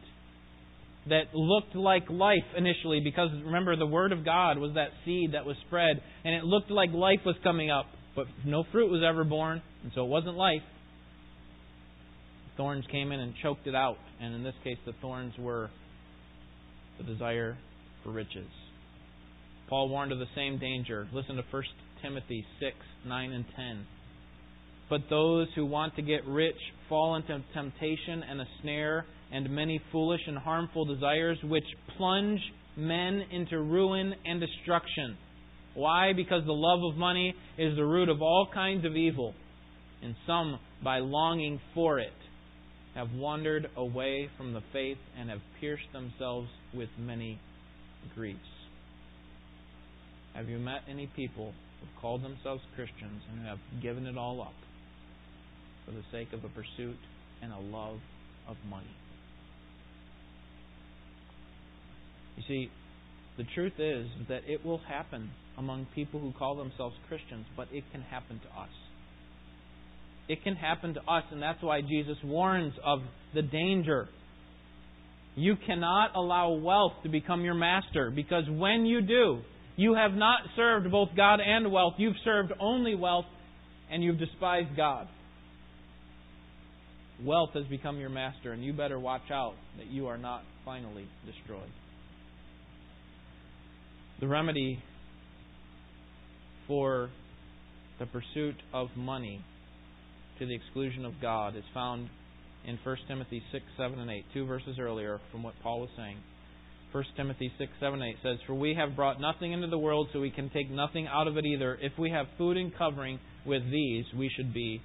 that 1.08 1.34
looked 1.34 1.74
like 1.74 2.08
life 2.08 2.44
initially 2.56 3.00
because 3.02 3.30
remember 3.44 3.74
the 3.74 3.86
word 3.86 4.12
of 4.12 4.24
God 4.24 4.58
was 4.58 4.74
that 4.74 4.90
seed 5.04 5.32
that 5.32 5.46
was 5.46 5.56
spread 5.66 6.00
and 6.24 6.34
it 6.34 6.44
looked 6.44 6.70
like 6.70 6.90
life 6.92 7.20
was 7.24 7.36
coming 7.42 7.70
up 7.70 7.86
but 8.14 8.26
no 8.44 8.64
fruit 8.70 8.90
was 8.90 9.02
ever 9.02 9.24
born 9.24 9.62
and 9.82 9.92
so 9.94 10.04
it 10.04 10.08
wasn't 10.08 10.36
life 10.36 10.60
thorns 12.60 12.84
came 12.90 13.10
in 13.10 13.20
and 13.20 13.32
choked 13.42 13.66
it 13.66 13.74
out 13.74 13.96
and 14.20 14.34
in 14.34 14.42
this 14.42 14.54
case 14.62 14.76
the 14.84 14.92
thorns 15.00 15.32
were 15.38 15.70
the 16.98 17.04
desire 17.04 17.56
for 18.04 18.10
riches 18.10 18.50
Paul 19.70 19.88
warned 19.88 20.10
of 20.12 20.18
the 20.18 20.26
same 20.34 20.58
danger 20.58 21.08
listen 21.12 21.36
to 21.36 21.44
1 21.50 21.62
Timothy 22.02 22.44
6, 22.58 22.76
9, 23.06 23.32
and 23.32 23.44
10. 23.56 23.86
But 24.88 25.02
those 25.08 25.46
who 25.54 25.64
want 25.64 25.94
to 25.96 26.02
get 26.02 26.26
rich 26.26 26.56
fall 26.88 27.14
into 27.14 27.40
temptation 27.54 28.24
and 28.28 28.40
a 28.40 28.46
snare 28.62 29.06
and 29.32 29.48
many 29.50 29.80
foolish 29.92 30.20
and 30.26 30.36
harmful 30.36 30.84
desires 30.84 31.38
which 31.44 31.64
plunge 31.96 32.40
men 32.76 33.22
into 33.30 33.58
ruin 33.58 34.14
and 34.24 34.40
destruction. 34.40 35.16
Why? 35.74 36.12
Because 36.14 36.42
the 36.44 36.52
love 36.52 36.80
of 36.82 36.98
money 36.98 37.34
is 37.56 37.76
the 37.76 37.84
root 37.84 38.08
of 38.08 38.20
all 38.20 38.48
kinds 38.52 38.84
of 38.84 38.96
evil. 38.96 39.34
And 40.02 40.16
some, 40.26 40.58
by 40.82 40.98
longing 40.98 41.60
for 41.74 42.00
it, 42.00 42.12
have 42.94 43.12
wandered 43.12 43.70
away 43.76 44.28
from 44.36 44.52
the 44.52 44.62
faith 44.72 44.98
and 45.18 45.30
have 45.30 45.40
pierced 45.60 45.92
themselves 45.92 46.48
with 46.74 46.88
many 46.98 47.38
griefs. 48.14 48.40
Have 50.34 50.48
you 50.48 50.58
met 50.58 50.82
any 50.88 51.06
people 51.06 51.52
who've 51.80 52.00
called 52.00 52.22
themselves 52.22 52.62
Christians 52.74 53.22
and 53.30 53.40
who 53.40 53.46
have 53.46 53.58
given 53.82 54.06
it 54.06 54.16
all 54.16 54.40
up 54.42 54.54
for 55.84 55.92
the 55.92 56.02
sake 56.12 56.32
of 56.32 56.44
a 56.44 56.48
pursuit 56.48 56.98
and 57.42 57.52
a 57.52 57.58
love 57.58 57.98
of 58.48 58.56
money. 58.68 58.96
You 62.36 62.42
see, 62.46 62.70
the 63.36 63.44
truth 63.54 63.74
is 63.78 64.06
that 64.28 64.42
it 64.46 64.64
will 64.64 64.78
happen 64.78 65.30
among 65.58 65.86
people 65.94 66.20
who 66.20 66.32
call 66.32 66.56
themselves 66.56 66.96
Christians, 67.08 67.46
but 67.56 67.68
it 67.72 67.84
can 67.92 68.02
happen 68.02 68.40
to 68.40 68.60
us. 68.60 68.70
It 70.30 70.44
can 70.44 70.54
happen 70.54 70.94
to 70.94 71.00
us, 71.00 71.24
and 71.32 71.42
that's 71.42 71.60
why 71.60 71.80
Jesus 71.80 72.16
warns 72.22 72.72
of 72.84 73.00
the 73.34 73.42
danger. 73.42 74.08
You 75.34 75.56
cannot 75.66 76.14
allow 76.14 76.52
wealth 76.52 76.92
to 77.02 77.08
become 77.08 77.42
your 77.42 77.54
master, 77.54 78.12
because 78.14 78.44
when 78.48 78.86
you 78.86 79.00
do, 79.00 79.40
you 79.74 79.96
have 79.96 80.12
not 80.12 80.38
served 80.54 80.88
both 80.88 81.08
God 81.16 81.40
and 81.40 81.72
wealth. 81.72 81.94
You've 81.98 82.14
served 82.24 82.52
only 82.60 82.94
wealth, 82.94 83.24
and 83.90 84.04
you've 84.04 84.20
despised 84.20 84.76
God. 84.76 85.08
Wealth 87.24 87.50
has 87.54 87.64
become 87.64 87.98
your 87.98 88.10
master, 88.10 88.52
and 88.52 88.64
you 88.64 88.72
better 88.72 89.00
watch 89.00 89.32
out 89.32 89.54
that 89.78 89.88
you 89.88 90.06
are 90.06 90.18
not 90.18 90.44
finally 90.64 91.08
destroyed. 91.26 91.72
The 94.20 94.28
remedy 94.28 94.80
for 96.68 97.10
the 97.98 98.06
pursuit 98.06 98.54
of 98.72 98.90
money 98.96 99.44
to 100.40 100.46
the 100.46 100.54
exclusion 100.54 101.04
of 101.04 101.12
God 101.20 101.54
is 101.54 101.64
found 101.72 102.08
in 102.66 102.78
1 102.82 102.96
Timothy 103.06 103.42
6, 103.52 103.64
7, 103.76 103.98
and 103.98 104.10
8, 104.10 104.24
two 104.34 104.46
verses 104.46 104.76
earlier 104.80 105.20
from 105.30 105.42
what 105.42 105.54
Paul 105.62 105.80
was 105.80 105.90
saying. 105.96 106.16
1 106.92 107.04
Timothy 107.16 107.52
6, 107.58 107.70
7, 107.78 108.02
8 108.02 108.16
says, 108.22 108.38
For 108.46 108.54
we 108.54 108.74
have 108.74 108.96
brought 108.96 109.20
nothing 109.20 109.52
into 109.52 109.68
the 109.68 109.78
world, 109.78 110.08
so 110.12 110.20
we 110.20 110.30
can 110.30 110.50
take 110.50 110.70
nothing 110.70 111.06
out 111.06 111.28
of 111.28 111.36
it 111.36 111.44
either. 111.44 111.78
If 111.80 111.92
we 111.98 112.10
have 112.10 112.26
food 112.36 112.56
and 112.56 112.76
covering 112.76 113.20
with 113.46 113.62
these, 113.70 114.04
we 114.16 114.30
should 114.34 114.52
be 114.52 114.82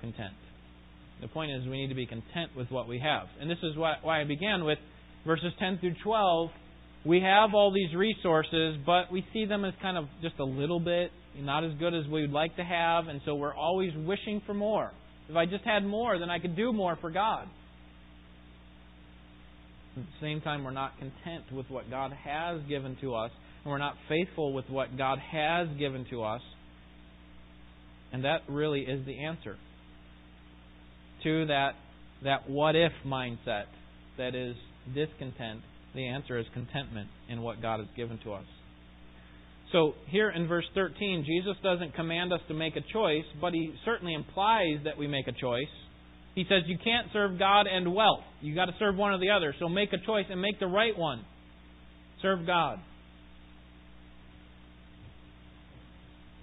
content. 0.00 0.34
The 1.20 1.28
point 1.28 1.52
is, 1.52 1.64
we 1.64 1.80
need 1.80 1.88
to 1.88 1.94
be 1.94 2.06
content 2.06 2.50
with 2.56 2.70
what 2.70 2.88
we 2.88 2.98
have. 2.98 3.26
And 3.40 3.48
this 3.48 3.58
is 3.62 3.76
why, 3.76 3.94
why 4.02 4.20
I 4.20 4.24
began 4.24 4.64
with 4.64 4.78
verses 5.24 5.52
10 5.58 5.78
through 5.78 5.94
12. 6.02 6.50
We 7.06 7.20
have 7.20 7.54
all 7.54 7.72
these 7.72 7.94
resources, 7.96 8.76
but 8.84 9.12
we 9.12 9.24
see 9.32 9.46
them 9.46 9.64
as 9.64 9.72
kind 9.80 9.96
of 9.96 10.06
just 10.20 10.38
a 10.38 10.44
little 10.44 10.80
bit, 10.80 11.10
not 11.38 11.64
as 11.64 11.72
good 11.78 11.94
as 11.94 12.06
we 12.06 12.22
would 12.22 12.32
like 12.32 12.56
to 12.56 12.64
have, 12.64 13.08
and 13.08 13.20
so 13.24 13.34
we're 13.34 13.54
always 13.54 13.92
wishing 13.96 14.42
for 14.46 14.54
more. 14.54 14.90
If 15.28 15.36
I 15.36 15.46
just 15.46 15.64
had 15.64 15.84
more, 15.84 16.18
then 16.18 16.30
I 16.30 16.38
could 16.38 16.56
do 16.56 16.72
more 16.72 16.96
for 17.00 17.10
God. 17.10 17.46
At 19.96 20.02
the 20.02 20.26
same 20.26 20.40
time, 20.40 20.64
we're 20.64 20.70
not 20.70 20.98
content 20.98 21.44
with 21.52 21.66
what 21.68 21.90
God 21.90 22.12
has 22.12 22.60
given 22.68 22.96
to 23.00 23.14
us, 23.14 23.30
and 23.64 23.70
we're 23.70 23.78
not 23.78 23.94
faithful 24.08 24.52
with 24.52 24.68
what 24.68 24.96
God 24.96 25.18
has 25.18 25.68
given 25.78 26.04
to 26.10 26.22
us. 26.22 26.42
And 28.12 28.24
that 28.24 28.40
really 28.48 28.80
is 28.80 29.04
the 29.06 29.24
answer 29.24 29.56
to 31.22 31.46
that, 31.46 31.74
that 32.24 32.48
what 32.48 32.74
if 32.74 32.92
mindset 33.06 33.66
that 34.20 34.34
is 34.34 34.56
discontent. 34.94 35.62
The 35.94 36.06
answer 36.08 36.38
is 36.38 36.46
contentment 36.52 37.08
in 37.28 37.42
what 37.42 37.60
God 37.60 37.80
has 37.80 37.88
given 37.96 38.18
to 38.24 38.32
us. 38.32 38.44
So 39.72 39.94
here 40.06 40.30
in 40.30 40.48
verse 40.48 40.64
13, 40.74 41.24
Jesus 41.24 41.56
doesn't 41.62 41.94
command 41.94 42.32
us 42.32 42.40
to 42.48 42.54
make 42.54 42.74
a 42.76 42.80
choice, 42.92 43.24
but 43.40 43.52
he 43.52 43.72
certainly 43.84 44.14
implies 44.14 44.78
that 44.84 44.98
we 44.98 45.06
make 45.06 45.28
a 45.28 45.32
choice. 45.32 45.68
He 46.34 46.44
says 46.48 46.62
you 46.66 46.78
can't 46.82 47.08
serve 47.12 47.38
God 47.38 47.66
and 47.66 47.94
wealth. 47.94 48.24
You 48.40 48.54
got 48.54 48.66
to 48.66 48.74
serve 48.78 48.96
one 48.96 49.12
or 49.12 49.18
the 49.18 49.30
other. 49.30 49.54
So 49.58 49.68
make 49.68 49.92
a 49.92 50.04
choice 50.04 50.26
and 50.28 50.40
make 50.40 50.58
the 50.58 50.66
right 50.66 50.96
one. 50.96 51.24
Serve 52.22 52.46
God. 52.46 52.78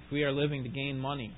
If 0.06 0.12
we 0.12 0.24
are 0.24 0.32
living 0.32 0.64
to 0.64 0.70
gain 0.70 0.98
money, 0.98 1.34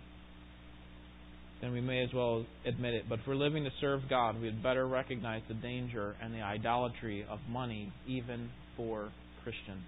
then 1.62 1.72
we 1.74 1.81
may 1.81 2.03
as 2.03 2.10
well 2.13 2.46
admit 2.65 2.93
it. 2.93 3.05
But 3.10 3.19
if 3.19 3.27
we're 3.27 3.36
living 3.36 3.63
to 3.63 3.72
serve 3.81 4.01
God, 4.10 4.39
we'd 4.39 4.62
better 4.62 4.88
recognize 4.88 5.41
the 5.48 5.55
danger 5.55 6.15
and 6.22 6.34
the 6.34 6.41
idolatry 6.41 7.25
of 7.29 7.39
money, 7.50 7.91
even 8.08 8.50
for 8.77 9.10
Christians. 9.43 9.84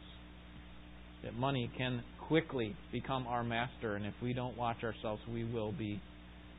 That 1.23 1.35
money 1.35 1.69
can 1.77 2.03
quickly 2.27 2.75
become 2.91 3.27
our 3.27 3.43
master, 3.43 3.95
and 3.95 4.05
if 4.05 4.13
we 4.23 4.33
don't 4.33 4.57
watch 4.57 4.83
ourselves, 4.83 5.21
we 5.31 5.43
will 5.43 5.71
be 5.71 6.01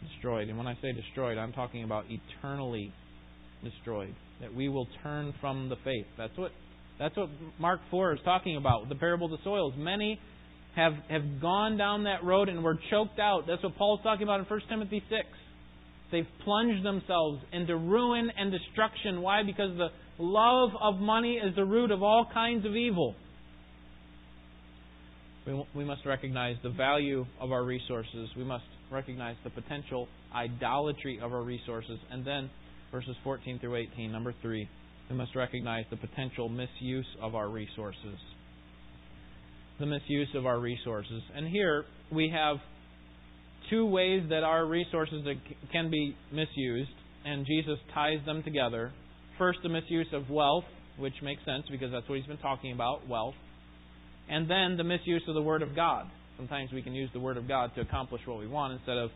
destroyed. 0.09 0.49
And 0.49 0.59
when 0.59 0.67
I 0.67 0.75
say 0.83 0.93
destroyed, 0.93 1.39
I'm 1.39 1.53
talking 1.53 1.85
about 1.85 2.05
eternally 2.09 2.93
destroyed. 3.65 4.15
That 4.41 4.55
we 4.55 4.69
will 4.69 4.89
turn 5.03 5.35
from 5.41 5.69
the 5.69 5.77
faith. 5.85 6.07
That's 6.17 6.37
what 6.37 6.53
that's 6.99 7.17
what 7.17 7.31
Mark 7.59 7.81
4 7.91 8.15
is 8.15 8.21
talking 8.25 8.57
about, 8.57 8.89
the 8.89 8.95
parable 8.95 9.27
of 9.27 9.33
the 9.33 9.45
soils. 9.45 9.75
Many 9.77 10.21
have, 10.77 10.93
have 11.09 11.41
gone 11.41 11.77
down 11.77 12.05
that 12.05 12.25
road 12.25 12.49
and 12.49 12.63
were 12.63 12.79
choked 12.91 13.19
out. 13.19 13.45
That's 13.47 13.63
what 13.63 13.77
Paul's 13.77 14.01
talking 14.03 14.23
about 14.23 14.41
in 14.41 14.47
1 14.47 14.61
Timothy 14.69 15.03
6. 15.09 15.21
They've 16.13 16.27
plunged 16.45 16.85
themselves 16.85 17.41
into 17.53 17.77
ruin 17.77 18.31
and 18.37 18.53
destruction. 18.53 19.23
Why? 19.23 19.43
Because 19.43 19.77
the 19.77 19.89
love 20.19 20.71
of 20.81 21.01
money 21.01 21.41
is 21.43 21.57
the 21.57 21.65
root 21.65 21.91
of 21.91 22.03
all 22.03 22.27
kinds 22.33 22.67
of 22.67 22.77
evil. 22.77 23.15
We, 25.47 25.67
we 25.75 25.85
must 25.85 26.07
recognize 26.07 26.57
the 26.63 26.71
value 26.71 27.27
of 27.41 27.53
our 27.53 27.65
resources. 27.65 28.29
We 28.37 28.45
must 28.45 28.65
recognize 28.91 29.37
the 29.45 29.51
potential 29.51 30.09
idolatry 30.35 31.19
of 31.21 31.33
our 31.33 31.43
resources. 31.43 31.99
And 32.11 32.25
then, 32.25 32.51
verses 32.91 33.17
14 33.25 33.59
through 33.59 33.77
18, 33.77 34.13
number 34.13 34.35
3, 34.41 34.69
we 35.11 35.17
must 35.17 35.35
recognize 35.35 35.85
the 35.91 35.97
potential 35.97 36.49
misuse 36.49 37.07
of 37.21 37.35
our 37.35 37.49
resources 37.49 38.19
the 39.83 39.87
misuse 39.87 40.29
of 40.37 40.47
our 40.47 40.61
resources. 40.61 41.23
And 41.35 41.49
here 41.49 41.85
we 42.13 42.31
have 42.33 42.59
two 43.69 43.85
ways 43.85 44.23
that 44.29 44.45
our 44.45 44.65
resources 44.65 45.27
can 45.73 45.91
be 45.91 46.17
misused, 46.31 46.91
and 47.25 47.45
Jesus 47.45 47.79
ties 47.93 48.19
them 48.25 48.43
together. 48.45 48.93
First, 49.39 49.59
the 49.63 49.69
misuse 49.69 50.07
of 50.13 50.31
wealth, 50.31 50.65
which 50.99 51.15
makes 51.23 51.45
sense 51.45 51.65
because 51.71 51.91
that's 51.91 52.09
what 52.09 52.19
he's 52.19 52.27
been 52.27 52.39
talking 52.39 52.73
about 52.73 53.09
wealth. 53.09 53.35
And 54.33 54.51
then 54.51 54.79
the 54.79 54.85
misuse 54.85 55.23
of 55.29 55.35
the 55.35 55.43
Word 55.43 55.61
of 55.61 55.77
God. 55.77 56.07
Sometimes 56.39 56.73
we 56.73 56.81
can 56.81 56.95
use 56.95 57.11
the 57.13 57.21
Word 57.21 57.37
of 57.37 57.47
God 57.47 57.73
to 57.75 57.83
accomplish 57.83 58.23
what 58.25 58.39
we 58.39 58.47
want 58.47 58.73
instead 58.73 58.97
of 58.97 59.11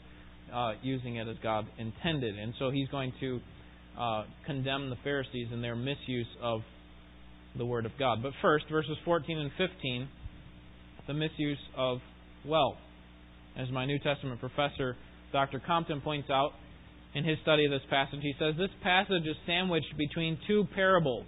uh, 0.52 0.72
using 0.82 1.16
it 1.16 1.26
as 1.26 1.36
God 1.42 1.66
intended. 1.78 2.38
And 2.38 2.52
so 2.58 2.70
he's 2.70 2.88
going 2.88 3.14
to 3.20 3.40
uh, 3.98 4.24
condemn 4.44 4.90
the 4.90 4.96
Pharisees 5.02 5.48
in 5.52 5.62
their 5.62 5.74
misuse 5.74 6.26
of 6.42 6.60
the 7.56 7.64
Word 7.64 7.86
of 7.86 7.92
God. 7.98 8.22
But 8.22 8.32
first, 8.42 8.66
verses 8.70 8.98
14 9.06 9.38
and 9.38 9.50
15 9.56 10.08
the 11.06 11.14
misuse 11.14 11.58
of 11.76 11.98
wealth. 12.44 12.76
As 13.56 13.70
my 13.70 13.86
New 13.86 13.98
Testament 14.00 14.40
professor, 14.40 14.96
Dr. 15.32 15.62
Compton, 15.64 16.00
points 16.00 16.28
out 16.30 16.50
in 17.14 17.24
his 17.24 17.38
study 17.42 17.64
of 17.64 17.70
this 17.70 17.88
passage, 17.88 18.18
he 18.20 18.34
says 18.38 18.54
this 18.58 18.70
passage 18.82 19.22
is 19.24 19.36
sandwiched 19.46 19.96
between 19.96 20.36
two 20.46 20.66
parables. 20.74 21.26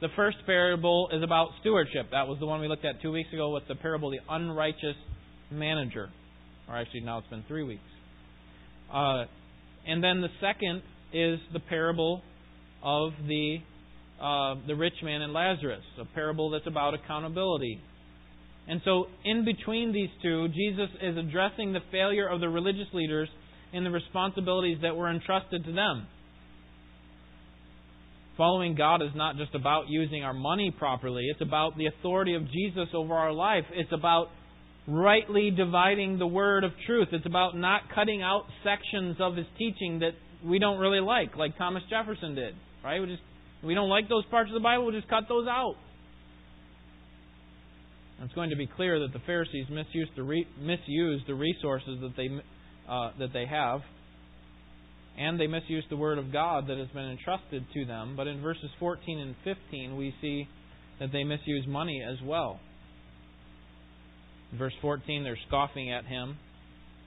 The 0.00 0.08
first 0.16 0.38
parable 0.46 1.10
is 1.12 1.22
about 1.22 1.48
stewardship. 1.60 2.06
That 2.12 2.26
was 2.26 2.38
the 2.40 2.46
one 2.46 2.60
we 2.60 2.68
looked 2.68 2.84
at 2.84 3.02
two 3.02 3.12
weeks 3.12 3.32
ago 3.32 3.52
with 3.52 3.64
the 3.68 3.74
parable 3.74 4.10
the 4.10 4.20
unrighteous 4.28 4.96
manager. 5.50 6.08
Or 6.68 6.76
actually, 6.76 7.00
now 7.00 7.18
it's 7.18 7.28
been 7.28 7.44
three 7.48 7.64
weeks. 7.64 7.82
Uh, 8.92 9.24
and 9.86 10.02
then 10.02 10.20
the 10.20 10.28
second 10.40 10.82
is 11.12 11.38
the 11.52 11.60
parable 11.60 12.22
of 12.82 13.12
the 13.26 13.58
uh, 14.20 14.54
the 14.66 14.74
rich 14.74 14.92
man 15.02 15.22
and 15.22 15.32
Lazarus, 15.32 15.82
a 15.98 16.04
parable 16.14 16.50
that's 16.50 16.66
about 16.66 16.92
accountability 16.92 17.80
and 18.70 18.80
so, 18.84 19.06
in 19.24 19.44
between 19.44 19.92
these 19.92 20.10
two, 20.22 20.46
Jesus 20.48 20.90
is 21.02 21.16
addressing 21.16 21.72
the 21.72 21.80
failure 21.90 22.28
of 22.28 22.38
the 22.38 22.48
religious 22.48 22.86
leaders 22.92 23.28
in 23.72 23.82
the 23.82 23.90
responsibilities 23.90 24.78
that 24.82 24.94
were 24.94 25.10
entrusted 25.10 25.64
to 25.64 25.72
them. 25.72 26.06
Following 28.40 28.74
God 28.74 29.02
is 29.02 29.10
not 29.14 29.36
just 29.36 29.54
about 29.54 29.90
using 29.90 30.24
our 30.24 30.32
money 30.32 30.70
properly, 30.70 31.26
it's 31.30 31.42
about 31.42 31.76
the 31.76 31.84
authority 31.84 32.34
of 32.34 32.50
Jesus 32.50 32.88
over 32.94 33.12
our 33.12 33.34
life. 33.34 33.64
It's 33.74 33.92
about 33.92 34.28
rightly 34.88 35.50
dividing 35.50 36.18
the 36.18 36.26
word 36.26 36.64
of 36.64 36.70
truth. 36.86 37.08
It's 37.12 37.26
about 37.26 37.54
not 37.54 37.82
cutting 37.94 38.22
out 38.22 38.44
sections 38.64 39.18
of 39.20 39.36
his 39.36 39.44
teaching 39.58 39.98
that 39.98 40.12
we 40.42 40.58
don't 40.58 40.78
really 40.78 41.00
like, 41.00 41.36
like 41.36 41.58
Thomas 41.58 41.82
Jefferson 41.90 42.34
did. 42.34 42.54
Right? 42.82 42.98
We 42.98 43.08
just 43.08 43.20
we 43.62 43.74
don't 43.74 43.90
like 43.90 44.08
those 44.08 44.24
parts 44.30 44.48
of 44.48 44.54
the 44.54 44.60
Bible, 44.60 44.86
we'll 44.86 44.98
just 44.98 45.10
cut 45.10 45.24
those 45.28 45.46
out. 45.46 45.74
It's 48.22 48.32
going 48.32 48.48
to 48.48 48.56
be 48.56 48.66
clear 48.66 49.00
that 49.00 49.12
the 49.12 49.20
Pharisees 49.26 49.66
misused 49.68 50.12
the, 50.16 50.22
re- 50.22 50.48
misused 50.58 51.24
the 51.26 51.34
resources 51.34 51.98
that 52.00 52.16
they, 52.16 52.28
uh, 52.88 53.10
that 53.18 53.34
they 53.34 53.44
have, 53.44 53.82
and 55.20 55.38
they 55.38 55.46
misuse 55.46 55.84
the 55.90 55.96
Word 55.96 56.16
of 56.16 56.32
God 56.32 56.66
that 56.68 56.78
has 56.78 56.88
been 56.88 57.10
entrusted 57.10 57.66
to 57.74 57.84
them. 57.84 58.14
But 58.16 58.26
in 58.26 58.40
verses 58.40 58.70
14 58.78 59.18
and 59.18 59.34
15, 59.44 59.96
we 59.98 60.14
see 60.22 60.48
that 60.98 61.12
they 61.12 61.24
misuse 61.24 61.66
money 61.68 62.02
as 62.02 62.16
well. 62.24 62.58
In 64.50 64.58
verse 64.58 64.72
14, 64.80 65.22
they're 65.22 65.38
scoffing 65.46 65.92
at 65.92 66.06
him. 66.06 66.38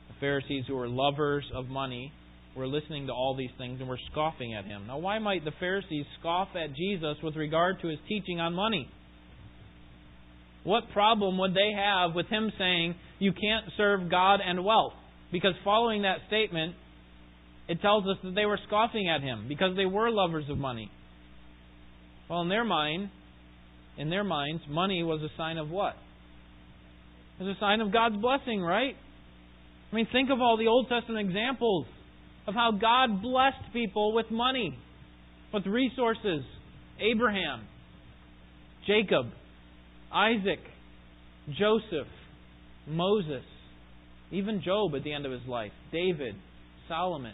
The 0.10 0.14
Pharisees, 0.20 0.66
who 0.68 0.76
were 0.76 0.88
lovers 0.88 1.44
of 1.56 1.66
money, 1.70 2.14
were 2.56 2.68
listening 2.68 3.08
to 3.08 3.14
all 3.14 3.36
these 3.36 3.50
things 3.58 3.80
and 3.80 3.90
were 3.90 4.00
scoffing 4.12 4.54
at 4.54 4.66
him. 4.66 4.86
Now, 4.86 5.00
why 5.00 5.18
might 5.18 5.44
the 5.44 5.52
Pharisees 5.60 6.06
scoff 6.20 6.50
at 6.56 6.76
Jesus 6.76 7.18
with 7.24 7.36
regard 7.36 7.82
to 7.82 7.88
his 7.88 7.98
teaching 8.08 8.40
on 8.40 8.54
money? 8.54 8.88
What 10.64 10.84
problem 10.94 11.40
would 11.40 11.56
they 11.56 11.72
have 11.76 12.14
with 12.14 12.28
him 12.28 12.52
saying, 12.60 12.94
You 13.18 13.32
can't 13.34 13.66
serve 13.76 14.12
God 14.12 14.40
and 14.46 14.64
wealth? 14.64 14.94
Because 15.32 15.54
following 15.64 16.04
that 16.04 16.20
statement, 16.28 16.76
it 17.68 17.82
tells 17.82 18.06
us 18.06 18.18
that 18.24 18.36
they 18.36 18.46
were 18.46 18.60
scoffing 18.68 19.10
at 19.10 19.22
him 19.22 19.46
because 19.48 19.76
they 19.76 19.86
were 19.86 20.10
lovers 20.12 20.46
of 20.50 20.58
money. 20.58 20.92
Well, 22.30 22.42
in 22.42 22.50
their 22.50 22.66
mind, 22.66 23.10
in 23.98 24.10
their 24.10 24.24
minds, 24.24 24.64
money 24.70 25.04
was 25.04 25.22
a 25.22 25.30
sign 25.38 25.58
of 25.58 25.70
what? 25.70 25.96
It 27.40 27.44
was 27.44 27.56
a 27.56 27.60
sign 27.60 27.82
of 27.82 27.92
God's 27.92 28.18
blessing, 28.18 28.62
right? 28.62 28.96
I 29.92 29.96
mean, 29.96 30.08
think 30.12 30.30
of 30.32 30.42
all 30.42 30.58
the 30.58 30.68
Old 30.68 30.88
Testament 30.90 31.28
examples 31.28 31.86
of 32.48 32.54
how 32.54 32.72
God 32.72 33.22
blessed 33.22 33.72
people 33.72 34.14
with 34.14 34.26
money, 34.32 34.78
with 35.54 35.66
resources. 35.66 36.44
Abraham, 37.00 37.68
Jacob, 38.86 39.28
Isaac, 40.14 40.60
Joseph, 41.48 42.08
Moses, 42.88 43.44
even 44.32 44.62
Job 44.64 44.96
at 44.96 45.04
the 45.04 45.14
end 45.14 45.26
of 45.26 45.32
his 45.32 45.48
life, 45.48 45.72
David, 45.92 46.36
Solomon, 46.88 47.34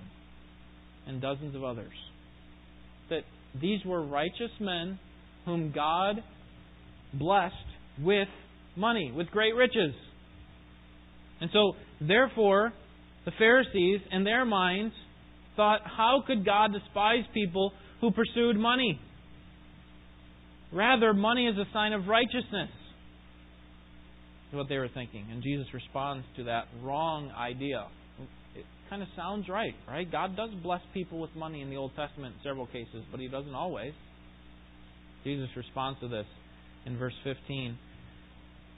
and 1.07 1.21
dozens 1.21 1.55
of 1.55 1.63
others. 1.63 1.93
That 3.09 3.21
these 3.59 3.83
were 3.85 4.05
righteous 4.05 4.51
men 4.59 4.99
whom 5.45 5.71
God 5.71 6.23
blessed 7.13 7.55
with 8.01 8.27
money, 8.75 9.11
with 9.15 9.27
great 9.31 9.55
riches. 9.55 9.93
And 11.41 11.49
so, 11.53 11.73
therefore, 11.99 12.73
the 13.25 13.31
Pharisees, 13.37 14.01
in 14.11 14.23
their 14.23 14.45
minds, 14.45 14.93
thought, 15.55 15.81
how 15.83 16.23
could 16.25 16.45
God 16.45 16.71
despise 16.73 17.23
people 17.33 17.73
who 18.01 18.11
pursued 18.11 18.57
money? 18.57 18.99
Rather, 20.71 21.13
money 21.13 21.47
is 21.47 21.57
a 21.57 21.65
sign 21.73 21.93
of 21.93 22.07
righteousness. 22.07 22.69
Is 24.49 24.55
what 24.55 24.69
they 24.69 24.77
were 24.77 24.89
thinking. 24.93 25.25
And 25.31 25.43
Jesus 25.43 25.67
responds 25.73 26.25
to 26.37 26.43
that 26.45 26.67
wrong 26.83 27.31
idea. 27.31 27.87
It 28.55 28.65
kind 28.89 29.01
of 29.01 29.07
sounds 29.15 29.47
right, 29.49 29.75
right? 29.87 30.09
God 30.11 30.35
does 30.35 30.49
bless 30.63 30.81
people 30.93 31.19
with 31.19 31.35
money 31.35 31.61
in 31.61 31.69
the 31.69 31.77
Old 31.77 31.91
Testament 31.95 32.35
in 32.37 32.49
several 32.49 32.67
cases, 32.67 33.03
but 33.11 33.19
He 33.19 33.27
doesn't 33.27 33.53
always. 33.53 33.93
Jesus 35.23 35.49
responds 35.55 35.99
to 35.99 36.07
this 36.07 36.25
in 36.85 36.97
verse 36.97 37.13
15. 37.23 37.77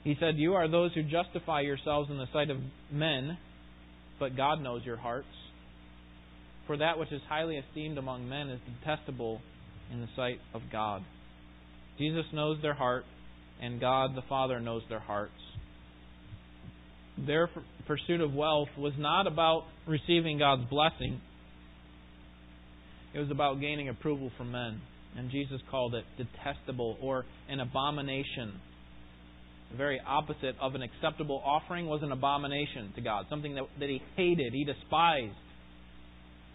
He 0.04 0.16
said, 0.18 0.34
You 0.36 0.54
are 0.54 0.68
those 0.68 0.92
who 0.94 1.02
justify 1.02 1.60
yourselves 1.60 2.10
in 2.10 2.18
the 2.18 2.26
sight 2.32 2.50
of 2.50 2.58
men, 2.90 3.38
but 4.18 4.36
God 4.36 4.60
knows 4.60 4.82
your 4.84 4.96
hearts. 4.96 5.26
For 6.66 6.76
that 6.76 6.98
which 6.98 7.12
is 7.12 7.20
highly 7.28 7.56
esteemed 7.56 7.98
among 7.98 8.28
men 8.28 8.48
is 8.48 8.60
detestable 8.80 9.40
in 9.92 10.00
the 10.00 10.08
sight 10.16 10.40
of 10.54 10.62
God. 10.70 11.02
Jesus 11.98 12.24
knows 12.32 12.58
their 12.62 12.74
heart, 12.74 13.04
and 13.60 13.80
God 13.80 14.16
the 14.16 14.22
Father 14.28 14.60
knows 14.60 14.82
their 14.88 15.00
hearts. 15.00 15.32
Their 17.18 17.50
pursuit 17.86 18.20
of 18.20 18.32
wealth 18.32 18.68
was 18.78 18.94
not 18.98 19.26
about 19.26 19.64
receiving 19.86 20.38
God's 20.38 20.68
blessing, 20.70 21.20
it 23.14 23.18
was 23.18 23.30
about 23.30 23.60
gaining 23.60 23.88
approval 23.88 24.30
from 24.38 24.52
men. 24.52 24.80
And 25.16 25.30
Jesus 25.30 25.60
called 25.70 25.94
it 25.94 26.04
detestable 26.16 26.96
or 27.02 27.26
an 27.48 27.60
abomination. 27.60 28.54
the 29.70 29.76
very 29.76 30.00
opposite 30.06 30.54
of 30.60 30.74
an 30.74 30.82
acceptable 30.82 31.42
offering, 31.44 31.86
was 31.86 32.02
an 32.02 32.12
abomination 32.12 32.92
to 32.94 33.02
God, 33.02 33.26
something 33.28 33.54
that, 33.54 33.64
that 33.78 33.88
he 33.90 34.00
hated, 34.16 34.54
he 34.54 34.64
despised. 34.64 35.34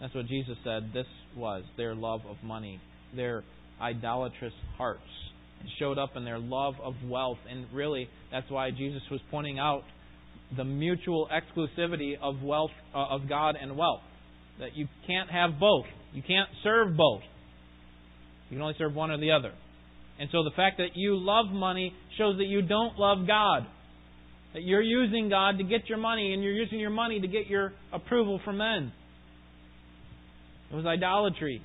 That's 0.00 0.14
what 0.14 0.26
Jesus 0.26 0.56
said 0.64 0.90
this 0.92 1.06
was 1.36 1.64
their 1.76 1.94
love 1.94 2.20
of 2.28 2.36
money, 2.42 2.80
their 3.14 3.44
idolatrous 3.80 4.52
hearts. 4.76 5.00
It 5.60 5.70
showed 5.78 5.98
up 5.98 6.10
in 6.16 6.24
their 6.24 6.38
love 6.38 6.74
of 6.82 6.94
wealth. 7.04 7.38
And 7.48 7.66
really, 7.72 8.08
that's 8.30 8.50
why 8.50 8.70
Jesus 8.70 9.02
was 9.10 9.20
pointing 9.30 9.58
out 9.58 9.82
the 10.56 10.64
mutual 10.64 11.28
exclusivity 11.28 12.14
of 12.20 12.42
wealth 12.42 12.70
uh, 12.94 13.06
of 13.10 13.28
God 13.28 13.56
and 13.60 13.76
wealth. 13.76 14.00
That 14.60 14.76
you 14.76 14.88
can't 15.06 15.30
have 15.30 15.60
both. 15.60 15.86
You 16.12 16.22
can't 16.22 16.48
serve 16.62 16.96
both. 16.96 17.20
You 18.50 18.56
can 18.56 18.62
only 18.62 18.74
serve 18.78 18.94
one 18.94 19.10
or 19.10 19.18
the 19.18 19.32
other. 19.32 19.52
And 20.18 20.28
so 20.32 20.42
the 20.42 20.50
fact 20.56 20.78
that 20.78 20.90
you 20.94 21.16
love 21.16 21.46
money 21.46 21.94
shows 22.16 22.38
that 22.38 22.46
you 22.46 22.62
don't 22.62 22.98
love 22.98 23.26
God. 23.26 23.66
That 24.54 24.62
you're 24.62 24.82
using 24.82 25.28
God 25.28 25.58
to 25.58 25.64
get 25.64 25.88
your 25.88 25.98
money 25.98 26.32
and 26.32 26.42
you're 26.42 26.54
using 26.54 26.80
your 26.80 26.90
money 26.90 27.20
to 27.20 27.28
get 27.28 27.46
your 27.46 27.72
approval 27.92 28.40
from 28.44 28.56
men. 28.58 28.92
It 30.72 30.74
was 30.74 30.86
idolatry. 30.86 31.62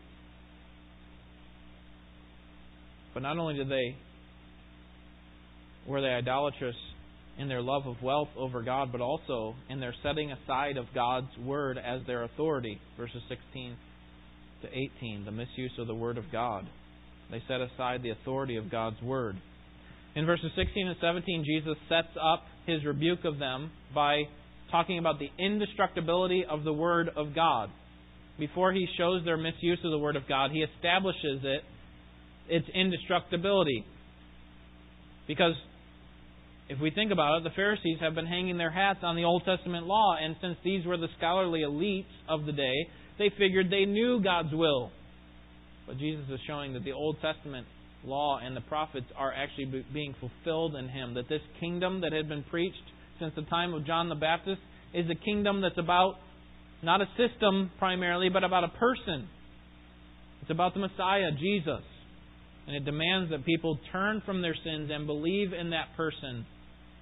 But 3.14 3.24
not 3.24 3.38
only 3.38 3.56
did 3.56 3.70
they 3.70 3.96
were 5.88 6.02
they 6.02 6.08
idolatrous 6.08 6.76
in 7.38 7.48
their 7.48 7.62
love 7.62 7.88
of 7.88 8.02
wealth 8.02 8.30
over 8.38 8.62
God, 8.62 8.92
but 8.92 9.02
also 9.02 9.56
in 9.70 9.80
their 9.80 9.94
setting 10.04 10.32
aside 10.32 10.78
of 10.78 10.86
God's 10.94 11.36
word 11.44 11.78
as 11.78 12.02
their 12.06 12.24
authority. 12.24 12.80
Verses 12.98 13.22
16 13.28 13.76
to 14.62 14.68
18, 14.68 15.26
the 15.26 15.32
misuse 15.32 15.72
of 15.80 15.88
the 15.88 15.96
word 15.96 16.18
of 16.18 16.26
God. 16.32 16.68
They 17.32 17.42
set 17.48 17.62
aside 17.62 18.04
the 18.04 18.12
authority 18.12 18.58
of 18.58 18.70
God's 18.70 19.02
word. 19.02 19.36
In 20.16 20.26
verses 20.26 20.52
16 20.56 20.88
and 20.88 20.96
17, 21.02 21.44
Jesus 21.46 21.78
sets 21.90 22.16
up 22.22 22.44
his 22.68 22.86
rebuke 22.86 23.26
of 23.26 23.40
them 23.40 23.72
by 23.96 24.24
talking 24.70 25.00
about 25.00 25.20
the 25.20 25.30
indestructibility 25.40 26.46
of 26.48 26.64
the 26.64 26.74
word 26.74 27.10
of 27.16 27.34
God. 27.34 27.70
Before 28.38 28.72
he 28.72 28.88
shows 28.98 29.24
their 29.26 29.38
misuse 29.38 29.80
of 29.84 29.92
the 29.92 29.98
word 29.98 30.16
of 30.16 30.28
God, 30.28 30.52
he 30.52 30.64
establishes 30.64 31.42
it 31.44 31.62
its 32.50 32.68
indestructibility. 32.74 33.86
Because 35.28 35.54
if 36.70 36.80
we 36.80 36.92
think 36.92 37.12
about 37.12 37.38
it, 37.38 37.44
the 37.44 37.56
Pharisees 37.56 37.98
have 38.00 38.16
been 38.16 38.26
hanging 38.26 38.58
their 38.58 38.72
hats 38.72 39.00
on 39.04 39.16
the 39.16 39.26
Old 39.26 39.44
Testament 39.46 39.86
law, 39.86 40.16
and 40.20 40.36
since 40.42 40.58
these 40.64 40.86
were 40.86 40.98
the 40.98 41.10
scholarly 41.18 41.62
elites 41.62 42.06
of 42.30 42.46
the 42.46 42.54
day, 42.54 42.88
they 43.20 43.30
figured 43.38 43.70
they 43.70 43.86
knew 43.86 44.22
God's 44.24 44.54
will. 44.54 44.92
But 45.86 45.98
Jesus 45.98 46.26
is 46.30 46.40
showing 46.48 46.74
that 46.74 46.84
the 46.84 46.94
Old 46.94 47.18
Testament 47.22 47.68
law 48.06 48.40
and 48.44 48.56
the 48.56 48.62
prophets 48.62 49.06
are 49.18 49.34
actually 49.34 49.84
being 49.94 50.16
fulfilled 50.20 50.76
in 50.76 50.88
Him. 50.88 51.14
That 51.16 51.28
this 51.30 51.42
kingdom 51.60 52.02
that 52.02 52.14
had 52.14 52.30
been 52.30 52.44
preached 52.44 52.78
since 53.20 53.34
the 53.36 53.44
time 53.44 53.74
of 53.74 53.86
John 53.86 54.10
the 54.10 54.16
Baptist 54.16 54.62
is 54.94 55.06
a 55.10 55.16
kingdom 55.16 55.62
that's 55.62 55.78
about 55.78 56.16
not 56.82 57.02
a 57.02 57.08
system 57.18 57.72
primarily, 57.80 58.30
but 58.30 58.44
about 58.44 58.64
a 58.64 58.70
person. 58.70 59.28
It's 60.42 60.52
about 60.52 60.74
the 60.74 60.82
Messiah, 60.82 61.32
Jesus. 61.40 61.84
And 62.68 62.76
it 62.76 62.86
demands 62.86 63.30
that 63.32 63.46
people 63.46 63.78
turn 63.92 64.22
from 64.26 64.42
their 64.42 64.56
sins 64.64 64.90
and 64.92 65.06
believe 65.06 65.54
in 65.54 65.72
that 65.72 65.96
person, 65.98 66.46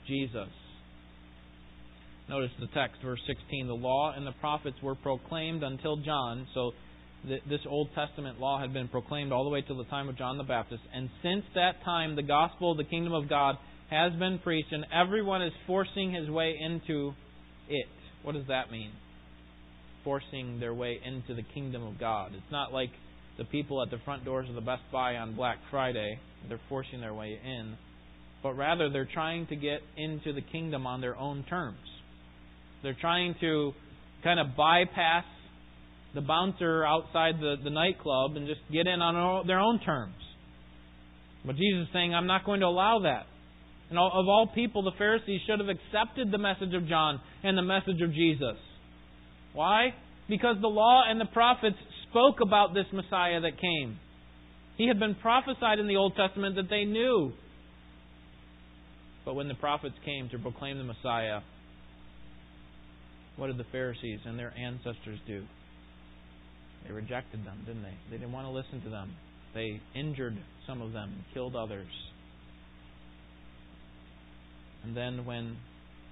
Jesus. 0.07 0.49
Notice 2.29 2.51
the 2.59 2.67
text, 2.67 3.01
verse 3.03 3.19
16. 3.27 3.67
The 3.67 3.73
law 3.73 4.13
and 4.15 4.25
the 4.25 4.31
prophets 4.33 4.77
were 4.81 4.95
proclaimed 4.95 5.63
until 5.63 5.97
John. 5.97 6.47
So 6.53 6.71
this 7.23 7.59
Old 7.67 7.89
Testament 7.93 8.39
law 8.39 8.59
had 8.59 8.73
been 8.73 8.87
proclaimed 8.87 9.31
all 9.31 9.43
the 9.43 9.49
way 9.49 9.61
to 9.61 9.73
the 9.75 9.83
time 9.85 10.09
of 10.09 10.17
John 10.17 10.37
the 10.37 10.43
Baptist. 10.43 10.81
And 10.93 11.09
since 11.21 11.43
that 11.55 11.83
time, 11.83 12.15
the 12.15 12.23
gospel 12.23 12.71
of 12.71 12.77
the 12.77 12.83
kingdom 12.83 13.13
of 13.13 13.29
God 13.29 13.57
has 13.89 14.13
been 14.13 14.39
preached, 14.39 14.71
and 14.71 14.85
everyone 14.93 15.43
is 15.43 15.51
forcing 15.67 16.13
his 16.13 16.29
way 16.29 16.55
into 16.59 17.11
it. 17.69 17.87
What 18.23 18.33
does 18.33 18.47
that 18.47 18.71
mean? 18.71 18.91
Forcing 20.03 20.59
their 20.59 20.73
way 20.73 20.99
into 21.05 21.35
the 21.35 21.43
kingdom 21.53 21.83
of 21.83 21.99
God. 21.99 22.31
It's 22.33 22.51
not 22.51 22.71
like 22.71 22.89
the 23.41 23.45
people 23.45 23.81
at 23.81 23.89
the 23.89 23.97
front 24.05 24.23
doors 24.23 24.47
of 24.47 24.53
the 24.53 24.61
Best 24.61 24.83
Buy 24.91 25.15
on 25.15 25.35
Black 25.35 25.57
Friday. 25.71 26.19
They're 26.47 26.61
forcing 26.69 27.01
their 27.01 27.13
way 27.13 27.39
in. 27.43 27.75
But 28.43 28.53
rather, 28.53 28.87
they're 28.91 29.09
trying 29.11 29.47
to 29.47 29.55
get 29.55 29.79
into 29.97 30.31
the 30.31 30.41
kingdom 30.41 30.85
on 30.85 31.01
their 31.01 31.17
own 31.17 31.43
terms. 31.49 31.79
They're 32.83 32.97
trying 33.01 33.33
to 33.41 33.73
kind 34.23 34.39
of 34.39 34.55
bypass 34.55 35.23
the 36.13 36.21
bouncer 36.21 36.85
outside 36.85 37.39
the, 37.39 37.55
the 37.63 37.71
nightclub 37.71 38.35
and 38.35 38.47
just 38.47 38.61
get 38.71 38.85
in 38.85 39.01
on 39.01 39.47
their 39.47 39.59
own 39.59 39.79
terms. 39.79 40.13
But 41.43 41.55
Jesus 41.55 41.87
is 41.87 41.93
saying, 41.93 42.13
I'm 42.13 42.27
not 42.27 42.45
going 42.45 42.59
to 42.59 42.67
allow 42.67 42.99
that. 42.99 43.25
And 43.89 43.97
of 43.97 44.27
all 44.27 44.51
people, 44.53 44.83
the 44.83 44.91
Pharisees 44.99 45.41
should 45.47 45.59
have 45.59 45.67
accepted 45.67 46.31
the 46.31 46.37
message 46.37 46.75
of 46.75 46.87
John 46.87 47.19
and 47.43 47.57
the 47.57 47.63
message 47.63 48.01
of 48.03 48.13
Jesus. 48.13 48.57
Why? 49.53 49.95
Because 50.29 50.57
the 50.61 50.67
law 50.67 51.03
and 51.09 51.19
the 51.19 51.25
prophets 51.25 51.77
spoke 52.11 52.39
about 52.41 52.73
this 52.73 52.85
Messiah 52.93 53.41
that 53.41 53.59
came. 53.59 53.97
He 54.77 54.87
had 54.87 54.99
been 54.99 55.15
prophesied 55.15 55.79
in 55.79 55.87
the 55.87 55.95
Old 55.95 56.15
Testament 56.15 56.55
that 56.55 56.69
they 56.69 56.85
knew. 56.85 57.33
But 59.25 59.35
when 59.35 59.47
the 59.47 59.55
prophets 59.55 59.95
came 60.05 60.29
to 60.29 60.39
proclaim 60.39 60.77
the 60.77 60.83
Messiah, 60.83 61.39
what 63.37 63.47
did 63.47 63.57
the 63.57 63.69
Pharisees 63.71 64.19
and 64.25 64.37
their 64.37 64.53
ancestors 64.57 65.19
do? 65.25 65.43
They 66.85 66.93
rejected 66.93 67.45
them, 67.45 67.63
didn't 67.65 67.83
they? 67.83 67.95
They 68.09 68.17
didn't 68.17 68.31
want 68.31 68.47
to 68.47 68.51
listen 68.51 68.81
to 68.83 68.89
them. 68.89 69.13
They 69.53 69.79
injured 69.95 70.37
some 70.67 70.81
of 70.81 70.93
them, 70.93 71.25
killed 71.33 71.55
others. 71.55 71.87
And 74.83 74.97
then 74.97 75.25
when 75.25 75.57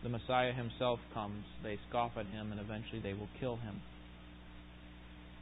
the 0.03 0.09
Messiah 0.09 0.53
himself 0.53 0.99
comes, 1.13 1.43
they 1.63 1.79
scoff 1.89 2.11
at 2.17 2.27
him 2.27 2.51
and 2.51 2.61
eventually 2.61 3.01
they 3.01 3.13
will 3.13 3.29
kill 3.39 3.57
him. 3.57 3.81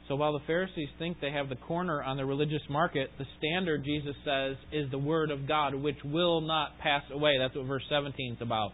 So 0.08 0.16
while 0.16 0.32
the 0.32 0.44
Pharisees 0.46 0.88
think 0.98 1.18
they 1.20 1.30
have 1.30 1.50
the 1.50 1.56
corner 1.56 2.02
on 2.02 2.16
the 2.16 2.24
religious 2.24 2.62
market, 2.70 3.10
the 3.18 3.26
standard, 3.36 3.84
Jesus 3.84 4.16
says, 4.24 4.56
is 4.72 4.90
the 4.90 4.98
Word 4.98 5.30
of 5.30 5.46
God, 5.46 5.74
which 5.74 5.98
will 6.02 6.40
not 6.40 6.78
pass 6.78 7.02
away. 7.12 7.36
That's 7.38 7.54
what 7.54 7.66
verse 7.66 7.82
17 7.90 8.34
is 8.34 8.38
about. 8.40 8.72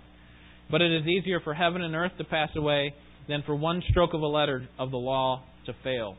But 0.71 0.81
it 0.81 0.93
is 0.93 1.07
easier 1.07 1.41
for 1.41 1.53
heaven 1.53 1.83
and 1.83 1.95
earth 1.97 2.13
to 2.19 2.25
pass 2.25 2.51
away 2.57 2.95
than 3.29 3.43
for 3.45 3.57
one 3.57 3.83
stroke 3.91 4.15
of 4.15 4.21
a 4.21 4.27
letter 4.27 4.69
of 4.79 4.93
the 4.93 4.97
law 4.97 5.43
to 5.67 5.75
fail. 5.83 6.17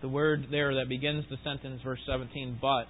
The 0.00 0.08
word 0.08 0.46
there 0.50 0.74
that 0.74 0.88
begins 0.88 1.24
the 1.30 1.36
sentence, 1.44 1.80
verse 1.84 2.00
17, 2.06 2.58
but, 2.60 2.88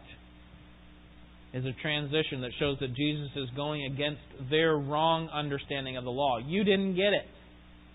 is 1.52 1.66
a 1.66 1.72
transition 1.82 2.40
that 2.40 2.52
shows 2.58 2.78
that 2.80 2.94
Jesus 2.94 3.28
is 3.36 3.50
going 3.54 3.84
against 3.92 4.22
their 4.50 4.74
wrong 4.74 5.28
understanding 5.28 5.98
of 5.98 6.04
the 6.04 6.10
law. 6.10 6.38
You 6.38 6.64
didn't 6.64 6.94
get 6.94 7.12
it. 7.12 7.26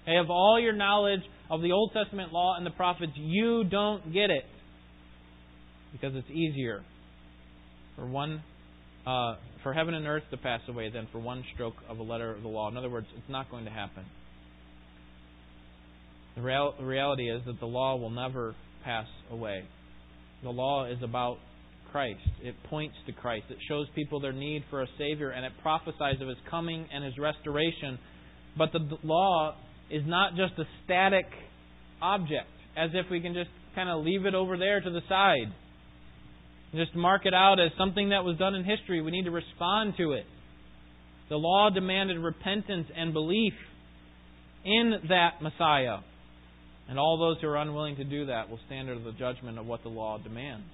They 0.06 0.14
have 0.14 0.30
all 0.30 0.60
your 0.60 0.74
knowledge 0.74 1.22
of 1.50 1.62
the 1.62 1.72
Old 1.72 1.92
Testament 1.94 2.34
law 2.34 2.56
and 2.58 2.66
the 2.66 2.72
prophets, 2.72 3.14
you 3.16 3.64
don't 3.64 4.14
get 4.14 4.30
it. 4.30 4.46
Because 5.92 6.14
it's 6.16 6.30
easier 6.30 6.84
for 7.96 8.06
one 8.06 8.44
uh, 9.06 9.36
for 9.64 9.74
heaven 9.74 9.94
and 9.94 10.06
earth 10.06 10.24
to 10.32 10.38
pass 10.38 10.60
away 10.68 10.90
than 10.90 11.08
for 11.12 11.20
one 11.20 11.44
stroke 11.54 11.76
of 11.90 12.00
a 12.00 12.04
letter 12.04 12.34
of 12.34 12.42
the 12.42 12.48
law. 12.48 12.70
In 12.70 12.78
other 12.78 12.90
words, 12.90 13.08
it's 13.18 13.30
not 13.30 13.50
going 13.50 13.66
to 13.66 13.72
happen. 13.72 14.04
The 16.36 16.42
real, 16.42 16.74
reality 16.82 17.30
is 17.30 17.42
that 17.46 17.60
the 17.60 17.66
law 17.66 17.96
will 17.96 18.10
never 18.10 18.54
pass 18.84 19.08
away. 19.32 19.64
The 20.44 20.50
law 20.50 20.86
is 20.86 21.02
about 21.02 21.38
Christ. 21.92 22.20
It 22.42 22.56
points 22.70 22.96
to 23.08 23.14
Christ. 23.14 23.46
It 23.50 23.58
shows 23.68 23.88
people 23.96 24.20
their 24.20 24.34
need 24.34 24.64
for 24.70 24.84
a 24.84 24.88
Savior, 24.98 25.30
and 25.30 25.46
it 25.46 25.54
prophesies 25.62 26.22
of 26.22 26.28
His 26.28 26.38
coming 26.50 26.88
and 26.94 27.04
His 27.04 27.18
restoration. 27.18 27.98
But 28.58 28.72
the 28.74 28.98
law 29.04 29.56
is 29.90 30.04
not 30.06 30.36
just 30.36 30.54
a 30.60 30.66
static 30.84 31.26
object, 32.02 32.48
as 32.76 32.92
if 32.94 33.10
we 33.10 33.22
can 33.22 33.34
just 33.34 33.50
kind 33.76 33.90
of 33.90 34.04
leave 34.04 34.26
it 34.26 34.36
over 34.36 34.58
there 34.58 34.82
to 34.82 34.90
the 34.90 35.02
side. 35.08 35.54
Just 36.76 36.96
mark 36.96 37.26
it 37.26 37.34
out 37.34 37.60
as 37.60 37.72
something 37.78 38.10
that 38.10 38.24
was 38.24 38.38
done 38.38 38.54
in 38.56 38.64
history. 38.64 39.02
We 39.02 39.12
need 39.12 39.26
to 39.26 39.32
respond 39.32 39.94
to 39.98 40.14
it. 40.14 40.26
The 41.30 41.38
law 41.38 41.70
demanded 41.70 42.18
repentance 42.18 42.88
and 42.96 43.14
belief 43.14 43.54
in 44.66 44.94
that 45.10 45.42
Messiah. 45.42 46.00
And 46.90 46.98
all 46.98 47.18
those 47.18 47.42
who 47.42 47.48
are 47.48 47.58
unwilling 47.58 47.98
to 47.98 48.04
do 48.04 48.28
that 48.28 48.50
will 48.50 48.60
stand 48.66 48.90
under 48.90 49.04
the 49.04 49.18
judgment 49.18 49.58
of 49.58 49.66
what 49.66 49.84
the 49.84 49.90
law 49.90 50.18
demands. 50.18 50.68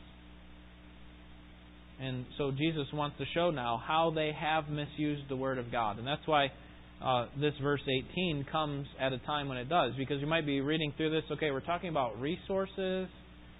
And 1.99 2.25
so 2.37 2.51
Jesus 2.51 2.87
wants 2.93 3.17
to 3.19 3.25
show 3.33 3.51
now 3.51 3.81
how 3.85 4.11
they 4.13 4.31
have 4.37 4.69
misused 4.69 5.23
the 5.29 5.35
Word 5.35 5.57
of 5.57 5.71
God. 5.71 5.97
And 5.99 6.07
that's 6.07 6.25
why 6.25 6.51
uh, 7.03 7.25
this 7.39 7.53
verse 7.61 7.81
18 8.13 8.45
comes 8.51 8.87
at 8.99 9.11
a 9.11 9.17
time 9.19 9.49
when 9.49 9.57
it 9.57 9.67
does. 9.67 9.91
Because 9.97 10.21
you 10.21 10.27
might 10.27 10.45
be 10.45 10.61
reading 10.61 10.93
through 10.95 11.11
this, 11.11 11.23
okay, 11.31 11.51
we're 11.51 11.59
talking 11.59 11.89
about 11.89 12.19
resources, 12.19 13.07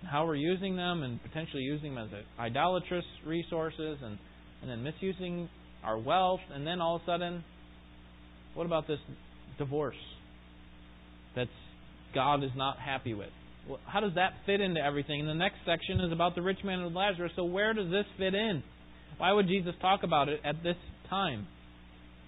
how 0.09 0.25
we're 0.25 0.35
using 0.35 0.75
them, 0.75 1.03
and 1.03 1.21
potentially 1.21 1.63
using 1.63 1.95
them 1.95 2.09
as 2.11 2.23
idolatrous 2.39 3.05
resources, 3.25 3.97
and, 4.01 4.17
and 4.61 4.71
then 4.71 4.83
misusing 4.83 5.49
our 5.83 5.99
wealth, 5.99 6.39
and 6.53 6.65
then 6.65 6.79
all 6.79 6.95
of 6.95 7.01
a 7.01 7.05
sudden, 7.05 7.43
what 8.53 8.65
about 8.65 8.87
this 8.87 8.99
divorce 9.57 9.95
that 11.35 11.47
God 12.15 12.43
is 12.43 12.51
not 12.55 12.77
happy 12.79 13.13
with? 13.13 13.29
How 13.85 13.99
does 13.99 14.13
that 14.15 14.33
fit 14.45 14.61
into 14.61 14.81
everything? 14.81 15.21
And 15.21 15.29
the 15.29 15.33
next 15.33 15.57
section 15.65 15.99
is 16.01 16.11
about 16.11 16.35
the 16.35 16.41
rich 16.41 16.59
man 16.63 16.79
and 16.79 16.93
Lazarus. 16.93 17.31
So 17.35 17.45
where 17.45 17.73
does 17.73 17.89
this 17.89 18.05
fit 18.17 18.33
in? 18.33 18.61
Why 19.17 19.31
would 19.31 19.47
Jesus 19.47 19.73
talk 19.81 20.03
about 20.03 20.29
it 20.29 20.41
at 20.43 20.63
this 20.63 20.75
time? 21.09 21.47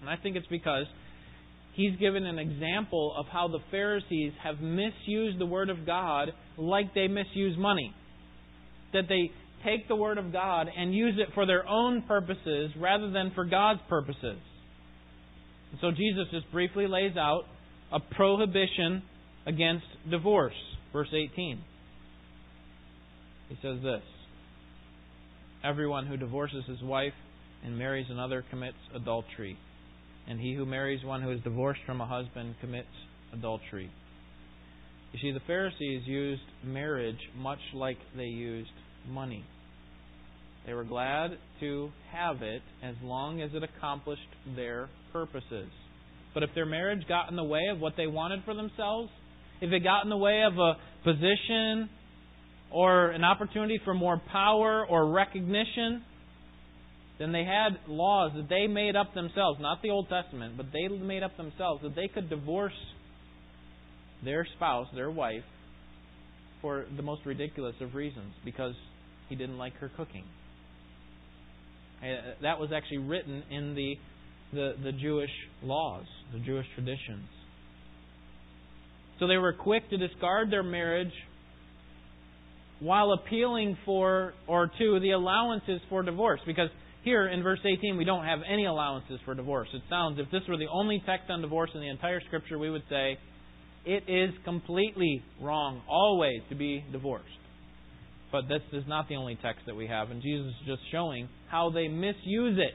And 0.00 0.10
I 0.10 0.16
think 0.16 0.36
it's 0.36 0.46
because 0.46 0.86
he's 1.76 1.96
given 1.98 2.24
an 2.24 2.38
example 2.38 3.14
of 3.16 3.26
how 3.26 3.48
the 3.48 3.60
Pharisees 3.70 4.32
have 4.42 4.60
misused 4.60 5.38
the 5.38 5.46
Word 5.46 5.70
of 5.70 5.86
God 5.86 6.32
like 6.56 6.94
they 6.94 7.06
misuse 7.06 7.56
money. 7.58 7.94
That 8.92 9.04
they 9.08 9.30
take 9.64 9.88
the 9.88 9.96
Word 9.96 10.18
of 10.18 10.32
God 10.32 10.68
and 10.74 10.94
use 10.94 11.14
it 11.18 11.34
for 11.34 11.46
their 11.46 11.66
own 11.68 12.02
purposes 12.02 12.70
rather 12.78 13.10
than 13.10 13.32
for 13.34 13.44
God's 13.44 13.80
purposes. 13.88 14.38
And 15.70 15.80
so 15.80 15.90
Jesus 15.90 16.26
just 16.30 16.50
briefly 16.50 16.86
lays 16.88 17.16
out 17.16 17.42
a 17.92 18.00
prohibition 18.00 19.02
against 19.46 19.86
divorce. 20.10 20.54
Verse 20.92 21.08
18. 21.12 21.60
He 23.48 23.56
says 23.62 23.78
this 23.82 24.02
Everyone 25.62 26.06
who 26.06 26.16
divorces 26.16 26.64
his 26.66 26.82
wife 26.82 27.12
and 27.64 27.78
marries 27.78 28.06
another 28.08 28.44
commits 28.50 28.76
adultery. 28.94 29.58
And 30.28 30.40
he 30.40 30.54
who 30.54 30.66
marries 30.66 31.04
one 31.04 31.22
who 31.22 31.30
is 31.30 31.40
divorced 31.42 31.80
from 31.86 32.00
a 32.00 32.06
husband 32.06 32.56
commits 32.60 32.88
adultery. 33.32 33.90
You 35.12 35.20
see, 35.20 35.32
the 35.32 35.44
Pharisees 35.46 36.02
used 36.04 36.42
marriage 36.64 37.18
much 37.36 37.60
like 37.74 37.98
they 38.16 38.24
used 38.24 38.70
money. 39.08 39.44
They 40.66 40.74
were 40.74 40.84
glad 40.84 41.38
to 41.60 41.90
have 42.12 42.42
it 42.42 42.62
as 42.82 42.96
long 43.02 43.40
as 43.40 43.50
it 43.54 43.62
accomplished 43.62 44.20
their 44.56 44.88
purposes. 45.12 45.68
But 46.34 46.42
if 46.42 46.50
their 46.54 46.66
marriage 46.66 47.06
got 47.08 47.30
in 47.30 47.36
the 47.36 47.44
way 47.44 47.62
of 47.72 47.80
what 47.80 47.94
they 47.96 48.08
wanted 48.08 48.42
for 48.44 48.52
themselves, 48.52 49.10
if 49.60 49.72
it 49.72 49.80
got 49.80 50.02
in 50.02 50.10
the 50.10 50.16
way 50.16 50.42
of 50.42 50.58
a 50.58 50.74
position 51.04 51.88
or 52.70 53.10
an 53.10 53.24
opportunity 53.24 53.80
for 53.84 53.94
more 53.94 54.20
power 54.30 54.84
or 54.86 55.10
recognition, 55.12 56.02
then 57.18 57.32
they 57.32 57.44
had 57.44 57.78
laws 57.88 58.32
that 58.36 58.48
they 58.48 58.66
made 58.66 58.94
up 58.94 59.14
themselves, 59.14 59.58
not 59.60 59.80
the 59.82 59.90
Old 59.90 60.08
Testament, 60.08 60.56
but 60.56 60.66
they 60.72 60.88
made 60.88 61.22
up 61.22 61.36
themselves 61.36 61.82
that 61.82 61.94
they 61.94 62.08
could 62.08 62.28
divorce 62.28 62.74
their 64.24 64.46
spouse, 64.56 64.86
their 64.94 65.10
wife, 65.10 65.44
for 66.60 66.84
the 66.96 67.02
most 67.02 67.24
ridiculous 67.24 67.74
of 67.80 67.94
reasons 67.94 68.32
because 68.44 68.74
he 69.28 69.34
didn't 69.34 69.58
like 69.58 69.74
her 69.74 69.90
cooking. 69.96 70.24
Uh, 72.02 72.34
that 72.42 72.60
was 72.60 72.70
actually 72.74 72.98
written 72.98 73.42
in 73.50 73.74
the, 73.74 73.94
the, 74.52 74.74
the 74.82 74.92
Jewish 74.92 75.30
laws, 75.62 76.04
the 76.32 76.38
Jewish 76.40 76.66
traditions. 76.74 77.28
So 79.18 79.26
they 79.26 79.38
were 79.38 79.54
quick 79.54 79.88
to 79.90 79.96
discard 79.96 80.50
their 80.50 80.62
marriage 80.62 81.12
while 82.80 83.12
appealing 83.12 83.78
for 83.86 84.34
or 84.46 84.70
to 84.78 85.00
the 85.00 85.12
allowances 85.12 85.80
for 85.88 86.02
divorce 86.02 86.40
because 86.46 86.68
here 87.06 87.28
in 87.28 87.40
verse 87.40 87.60
18, 87.64 87.96
we 87.96 88.04
don't 88.04 88.24
have 88.24 88.40
any 88.52 88.66
allowances 88.66 89.20
for 89.24 89.32
divorce. 89.32 89.68
It 89.72 89.82
sounds, 89.88 90.18
if 90.18 90.28
this 90.32 90.42
were 90.48 90.56
the 90.56 90.66
only 90.72 91.00
text 91.06 91.30
on 91.30 91.40
divorce 91.40 91.70
in 91.72 91.80
the 91.80 91.88
entire 91.88 92.20
Scripture, 92.26 92.58
we 92.58 92.68
would 92.68 92.82
say 92.90 93.16
it 93.84 94.02
is 94.08 94.34
completely 94.44 95.22
wrong 95.40 95.82
always 95.88 96.40
to 96.48 96.56
be 96.56 96.84
divorced. 96.90 97.28
But 98.32 98.48
this 98.48 98.62
is 98.72 98.82
not 98.88 99.08
the 99.08 99.14
only 99.14 99.38
text 99.40 99.66
that 99.66 99.76
we 99.76 99.86
have, 99.86 100.10
and 100.10 100.20
Jesus 100.20 100.48
is 100.48 100.66
just 100.66 100.80
showing 100.90 101.28
how 101.48 101.70
they 101.70 101.86
misuse 101.86 102.58
it. 102.58 102.74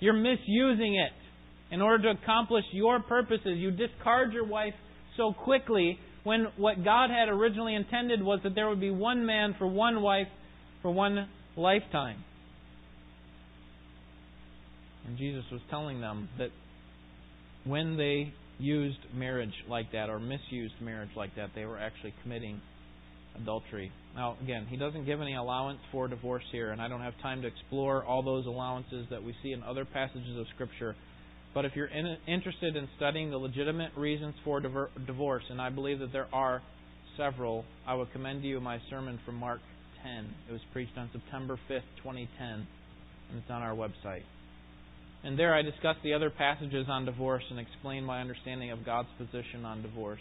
You're 0.00 0.14
misusing 0.14 0.94
it. 0.94 1.74
In 1.74 1.82
order 1.82 2.14
to 2.14 2.18
accomplish 2.18 2.64
your 2.72 3.00
purposes, 3.00 3.58
you 3.58 3.72
discard 3.72 4.32
your 4.32 4.46
wife 4.46 4.74
so 5.18 5.34
quickly 5.34 5.98
when 6.24 6.46
what 6.56 6.82
God 6.82 7.10
had 7.10 7.28
originally 7.28 7.74
intended 7.74 8.22
was 8.22 8.40
that 8.44 8.54
there 8.54 8.70
would 8.70 8.80
be 8.80 8.90
one 8.90 9.26
man 9.26 9.54
for 9.58 9.66
one 9.66 10.00
wife 10.00 10.28
for 10.80 10.90
one 10.90 11.28
lifetime. 11.58 12.24
And 15.06 15.18
Jesus 15.18 15.44
was 15.50 15.60
telling 15.70 16.00
them 16.00 16.28
that 16.38 16.50
when 17.64 17.96
they 17.96 18.32
used 18.58 18.98
marriage 19.14 19.54
like 19.68 19.92
that 19.92 20.08
or 20.08 20.18
misused 20.18 20.74
marriage 20.80 21.10
like 21.16 21.34
that, 21.36 21.50
they 21.54 21.64
were 21.64 21.78
actually 21.78 22.14
committing 22.22 22.60
adultery. 23.40 23.90
Now, 24.14 24.36
again, 24.42 24.66
he 24.68 24.76
doesn't 24.76 25.06
give 25.06 25.20
any 25.20 25.34
allowance 25.34 25.80
for 25.90 26.06
divorce 26.06 26.44
here, 26.52 26.70
and 26.70 26.80
I 26.80 26.88
don't 26.88 27.00
have 27.00 27.14
time 27.22 27.42
to 27.42 27.48
explore 27.48 28.04
all 28.04 28.22
those 28.22 28.46
allowances 28.46 29.06
that 29.10 29.22
we 29.22 29.34
see 29.42 29.52
in 29.52 29.62
other 29.62 29.84
passages 29.84 30.38
of 30.38 30.46
Scripture. 30.54 30.94
But 31.54 31.64
if 31.64 31.72
you're 31.74 31.86
in, 31.86 32.16
interested 32.26 32.76
in 32.76 32.88
studying 32.96 33.30
the 33.30 33.38
legitimate 33.38 33.92
reasons 33.96 34.34
for 34.44 34.60
diver, 34.60 34.90
divorce, 35.06 35.44
and 35.50 35.60
I 35.60 35.70
believe 35.70 35.98
that 36.00 36.12
there 36.12 36.28
are 36.32 36.62
several, 37.16 37.64
I 37.86 37.94
would 37.94 38.12
commend 38.12 38.42
to 38.42 38.48
you 38.48 38.60
my 38.60 38.80
sermon 38.88 39.18
from 39.24 39.36
Mark 39.36 39.60
10. 40.02 40.34
It 40.48 40.52
was 40.52 40.62
preached 40.72 40.96
on 40.96 41.10
September 41.12 41.58
5th, 41.68 41.82
2010, 41.98 42.48
and 42.48 42.66
it's 43.38 43.50
on 43.50 43.62
our 43.62 43.74
website. 43.74 44.22
And 45.24 45.38
there 45.38 45.54
I 45.54 45.62
discuss 45.62 45.96
the 46.02 46.14
other 46.14 46.30
passages 46.30 46.86
on 46.88 47.04
divorce 47.04 47.44
and 47.50 47.58
explain 47.58 48.04
my 48.04 48.20
understanding 48.20 48.72
of 48.72 48.84
God's 48.84 49.08
position 49.18 49.64
on 49.64 49.82
divorce. 49.82 50.20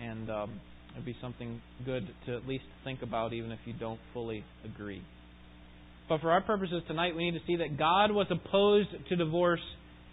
And 0.00 0.28
um, 0.28 0.60
it'd 0.92 1.04
be 1.04 1.16
something 1.20 1.60
good 1.84 2.08
to 2.26 2.36
at 2.36 2.46
least 2.46 2.64
think 2.82 3.02
about, 3.02 3.32
even 3.32 3.52
if 3.52 3.60
you 3.64 3.74
don't 3.74 4.00
fully 4.12 4.44
agree. 4.64 5.02
But 6.08 6.20
for 6.20 6.32
our 6.32 6.40
purposes 6.40 6.82
tonight, 6.88 7.14
we 7.14 7.30
need 7.30 7.38
to 7.38 7.46
see 7.46 7.56
that 7.56 7.78
God 7.78 8.10
was 8.10 8.26
opposed 8.28 8.88
to 9.08 9.16
divorce 9.16 9.62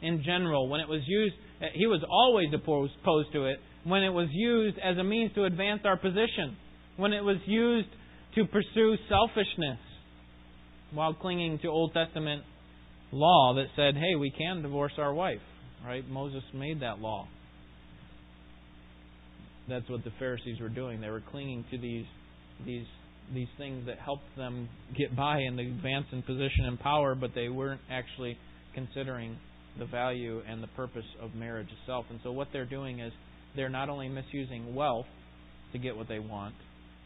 in 0.01 0.21
general. 0.23 0.69
When 0.69 0.81
it 0.81 0.87
was 0.87 1.01
used, 1.07 1.35
He 1.73 1.87
was 1.87 2.01
always 2.09 2.49
opposed 2.53 3.33
to 3.33 3.45
it. 3.45 3.57
When 3.85 4.03
it 4.03 4.09
was 4.09 4.27
used 4.31 4.77
as 4.77 4.97
a 4.97 5.03
means 5.03 5.33
to 5.33 5.45
advance 5.45 5.81
our 5.85 5.97
position. 5.97 6.55
When 6.97 7.11
it 7.11 7.23
was 7.23 7.37
used 7.47 7.89
to 8.35 8.45
pursue 8.45 8.95
selfishness 9.09 9.79
while 10.91 11.13
clinging 11.13 11.59
to 11.59 11.67
Old 11.67 11.93
Testament 11.93 12.43
law 13.11 13.55
that 13.55 13.67
said, 13.75 13.95
hey, 13.95 14.15
we 14.15 14.31
can 14.31 14.61
divorce 14.61 14.93
our 14.97 15.13
wife. 15.13 15.41
Right? 15.85 16.07
Moses 16.09 16.43
made 16.53 16.81
that 16.81 16.99
law. 16.99 17.27
That's 19.69 19.89
what 19.89 20.03
the 20.03 20.11
Pharisees 20.19 20.59
were 20.59 20.69
doing. 20.69 20.99
They 20.99 21.09
were 21.09 21.23
clinging 21.31 21.63
to 21.71 21.77
these 21.77 22.05
these 22.65 22.85
these 23.33 23.47
things 23.57 23.85
that 23.85 23.97
helped 23.99 24.35
them 24.35 24.67
get 24.97 25.15
by 25.15 25.37
and 25.37 25.59
advance 25.59 26.07
in 26.11 26.21
position 26.23 26.65
and 26.65 26.79
power, 26.79 27.15
but 27.15 27.31
they 27.35 27.47
weren't 27.47 27.81
actually 27.89 28.37
considering 28.73 29.37
the 29.77 29.85
value 29.85 30.41
and 30.49 30.63
the 30.63 30.67
purpose 30.67 31.05
of 31.21 31.35
marriage 31.35 31.69
itself. 31.81 32.05
And 32.09 32.19
so 32.23 32.31
what 32.31 32.47
they're 32.51 32.65
doing 32.65 32.99
is 32.99 33.13
they're 33.55 33.69
not 33.69 33.89
only 33.89 34.09
misusing 34.09 34.73
wealth 34.73 35.05
to 35.71 35.77
get 35.77 35.95
what 35.95 36.07
they 36.07 36.19
want, 36.19 36.55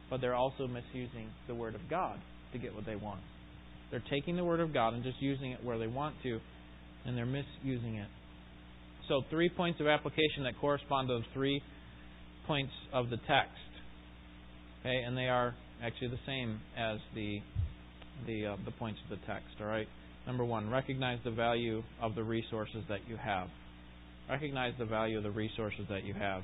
but 0.09 0.21
they're 0.21 0.35
also 0.35 0.65
misusing 0.67 1.29
the 1.47 1.55
word 1.55 1.75
of 1.75 1.81
God 1.89 2.19
to 2.53 2.57
get 2.57 2.73
what 2.73 2.85
they 2.85 2.95
want. 2.95 3.19
They're 3.93 4.01
taking 4.09 4.35
the 4.35 4.43
Word 4.43 4.59
of 4.59 4.73
God 4.73 4.95
and 4.95 5.03
just 5.03 5.21
using 5.21 5.51
it 5.51 5.63
where 5.63 5.77
they 5.77 5.85
want 5.85 6.15
to, 6.23 6.39
and 7.05 7.15
they're 7.15 7.27
misusing 7.27 7.97
it. 7.97 8.07
So, 9.07 9.21
three 9.29 9.49
points 9.49 9.79
of 9.79 9.85
application 9.85 10.45
that 10.45 10.59
correspond 10.59 11.09
to 11.09 11.19
the 11.19 11.25
three 11.31 11.61
points 12.47 12.71
of 12.91 13.11
the 13.11 13.17
text. 13.17 13.53
Okay, 14.79 14.95
and 15.05 15.15
they 15.15 15.27
are 15.27 15.53
actually 15.83 16.07
the 16.07 16.19
same 16.25 16.59
as 16.75 16.97
the 17.13 17.39
the 18.25 18.47
uh, 18.47 18.55
the 18.65 18.71
points 18.71 18.99
of 19.03 19.19
the 19.19 19.23
text. 19.27 19.49
All 19.61 19.67
right. 19.67 19.87
Number 20.25 20.43
one, 20.43 20.71
recognize 20.71 21.19
the 21.23 21.29
value 21.29 21.83
of 22.01 22.15
the 22.15 22.23
resources 22.23 22.83
that 22.89 23.07
you 23.07 23.15
have. 23.17 23.49
Recognize 24.27 24.73
the 24.79 24.85
value 24.85 25.17
of 25.17 25.23
the 25.23 25.29
resources 25.29 25.85
that 25.89 26.03
you 26.03 26.15
have. 26.15 26.41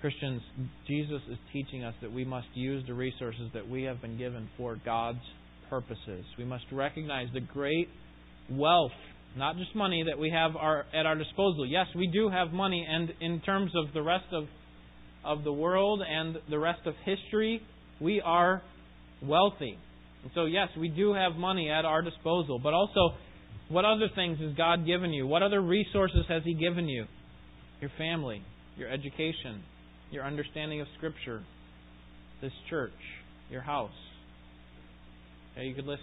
Christians, 0.00 0.42
Jesus 0.88 1.22
is 1.30 1.38
teaching 1.52 1.84
us 1.84 1.94
that 2.02 2.10
we 2.10 2.24
must 2.24 2.48
use 2.54 2.82
the 2.88 2.94
resources 2.94 3.50
that 3.54 3.68
we 3.68 3.84
have 3.84 4.02
been 4.02 4.18
given 4.18 4.48
for 4.56 4.76
God's 4.84 5.20
purposes. 5.72 6.26
We 6.36 6.44
must 6.44 6.66
recognize 6.70 7.28
the 7.32 7.40
great 7.40 7.88
wealth, 8.50 8.92
not 9.38 9.56
just 9.56 9.74
money, 9.74 10.04
that 10.06 10.18
we 10.18 10.28
have 10.28 10.54
our, 10.54 10.84
at 10.94 11.06
our 11.06 11.16
disposal. 11.16 11.66
Yes, 11.66 11.86
we 11.96 12.08
do 12.08 12.28
have 12.28 12.52
money, 12.52 12.86
and 12.86 13.08
in 13.22 13.40
terms 13.40 13.72
of 13.74 13.94
the 13.94 14.02
rest 14.02 14.26
of, 14.32 14.44
of 15.24 15.44
the 15.44 15.52
world 15.52 16.02
and 16.06 16.36
the 16.50 16.58
rest 16.58 16.80
of 16.84 16.92
history, 17.06 17.62
we 18.02 18.20
are 18.20 18.60
wealthy. 19.22 19.78
And 20.22 20.30
so, 20.34 20.44
yes, 20.44 20.68
we 20.78 20.88
do 20.88 21.14
have 21.14 21.36
money 21.36 21.70
at 21.70 21.86
our 21.86 22.02
disposal, 22.02 22.60
but 22.62 22.74
also, 22.74 23.16
what 23.70 23.86
other 23.86 24.10
things 24.14 24.40
has 24.40 24.54
God 24.54 24.84
given 24.84 25.10
you? 25.10 25.26
What 25.26 25.42
other 25.42 25.62
resources 25.62 26.26
has 26.28 26.42
He 26.44 26.52
given 26.52 26.86
you? 26.86 27.06
Your 27.80 27.90
family, 27.96 28.42
your 28.76 28.90
education, 28.90 29.62
your 30.10 30.24
understanding 30.24 30.82
of 30.82 30.86
Scripture, 30.98 31.42
this 32.42 32.52
church, 32.68 32.92
your 33.50 33.62
house. 33.62 33.90
Okay, 35.52 35.66
you 35.66 35.74
could 35.74 35.86
list 35.86 36.02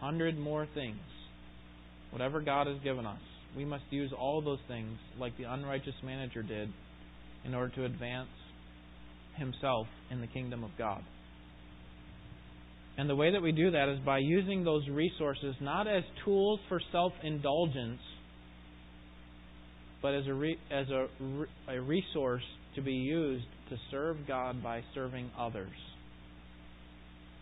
hundred 0.00 0.38
more 0.38 0.66
things. 0.74 0.98
Whatever 2.10 2.40
God 2.40 2.66
has 2.66 2.76
given 2.84 3.06
us, 3.06 3.20
we 3.56 3.64
must 3.64 3.84
use 3.90 4.12
all 4.16 4.40
those 4.40 4.58
things 4.68 4.98
like 5.18 5.36
the 5.36 5.44
unrighteous 5.44 5.94
manager 6.04 6.42
did 6.42 6.68
in 7.44 7.54
order 7.54 7.74
to 7.74 7.84
advance 7.84 8.28
himself 9.36 9.86
in 10.10 10.20
the 10.20 10.26
kingdom 10.26 10.62
of 10.62 10.70
God. 10.78 11.02
And 12.96 13.10
the 13.10 13.16
way 13.16 13.32
that 13.32 13.42
we 13.42 13.50
do 13.50 13.72
that 13.72 13.88
is 13.88 13.98
by 14.04 14.18
using 14.18 14.62
those 14.62 14.88
resources 14.88 15.56
not 15.60 15.88
as 15.88 16.04
tools 16.24 16.60
for 16.68 16.80
self 16.92 17.12
indulgence, 17.24 18.00
but 20.00 20.14
as, 20.14 20.26
a, 20.28 20.34
re, 20.34 20.56
as 20.70 20.86
a, 20.90 21.06
a 21.68 21.80
resource 21.80 22.44
to 22.76 22.82
be 22.82 22.92
used 22.92 23.46
to 23.70 23.76
serve 23.90 24.18
God 24.28 24.62
by 24.62 24.82
serving 24.94 25.30
others. 25.38 25.72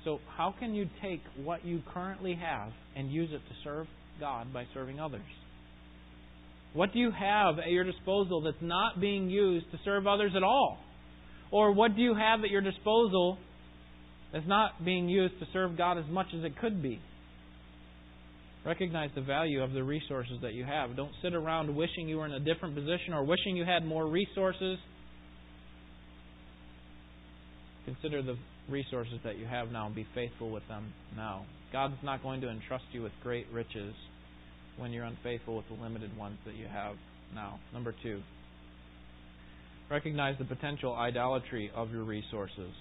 So, 0.05 0.19
how 0.37 0.55
can 0.59 0.75
you 0.75 0.89
take 1.01 1.21
what 1.45 1.65
you 1.65 1.81
currently 1.95 2.35
have 2.35 2.73
and 2.97 3.11
use 3.11 3.31
it 3.33 3.39
to 3.39 3.55
serve 3.63 3.87
God 4.19 4.53
by 4.53 4.65
serving 4.75 4.99
others? 4.99 5.23
What 6.75 6.93
do 6.93 6.99
you 6.99 7.11
have 7.11 7.59
at 7.59 7.71
your 7.71 7.85
disposal 7.85 8.41
that's 8.43 8.57
not 8.63 9.01
being 9.01 9.29
used 9.29 9.71
to 9.73 9.79
serve 9.85 10.07
others 10.07 10.33
at 10.37 10.43
all? 10.43 10.79
Or 11.51 11.73
what 11.73 11.95
do 11.95 12.03
you 12.03 12.15
have 12.15 12.41
at 12.43 12.51
your 12.51 12.63
disposal 12.63 13.39
that's 14.33 14.47
not 14.49 14.83
being 14.85 15.09
used 15.09 15.39
to 15.41 15.47
serve 15.53 15.77
God 15.77 15.99
as 15.99 16.07
much 16.09 16.29
as 16.37 16.45
it 16.45 16.59
could 16.59 16.83
be? 16.83 16.99
Recognize 18.65 19.11
the 19.15 19.21
value 19.21 19.63
of 19.63 19.73
the 19.73 19.83
resources 19.83 20.39
that 20.43 20.55
you 20.55 20.65
have. 20.65 20.97
Don't 20.97 21.13
sit 21.21 21.35
around 21.35 21.75
wishing 21.75 22.09
you 22.09 22.19
were 22.19 22.27
in 22.27 22.33
a 22.33 22.41
different 22.41 22.75
position 22.75 23.13
or 23.13 23.25
wishing 23.25 23.57
you 23.57 23.65
had 23.65 23.85
more 23.85 24.07
resources. 24.07 24.79
Consider 27.85 28.23
the 28.23 28.37
resources 28.69 29.19
that 29.25 29.39
you 29.39 29.47
have 29.47 29.71
now 29.71 29.87
and 29.87 29.95
be 29.95 30.07
faithful 30.15 30.51
with 30.51 30.67
them 30.69 30.93
now. 31.17 31.45
God's 31.73 31.97
not 32.03 32.23
going 32.23 32.41
to 32.43 32.51
entrust 32.51 32.85
you 32.93 33.03
with 33.03 33.13
great 33.23 33.47
riches 33.53 33.95
when 34.77 34.93
you're 34.93 35.05
unfaithful 35.05 35.57
with 35.57 35.67
the 35.69 35.83
limited 35.83 36.17
ones 36.17 36.39
that 36.47 36.55
you 36.55 36.67
have 36.67 36.97
now. 37.35 37.59
Number 37.73 37.95
two, 38.03 38.21
recognize 39.91 40.37
the 40.39 40.45
potential 40.45 40.95
idolatry 40.95 41.71
of 41.75 41.91
your 41.91 42.05
resources. 42.05 42.73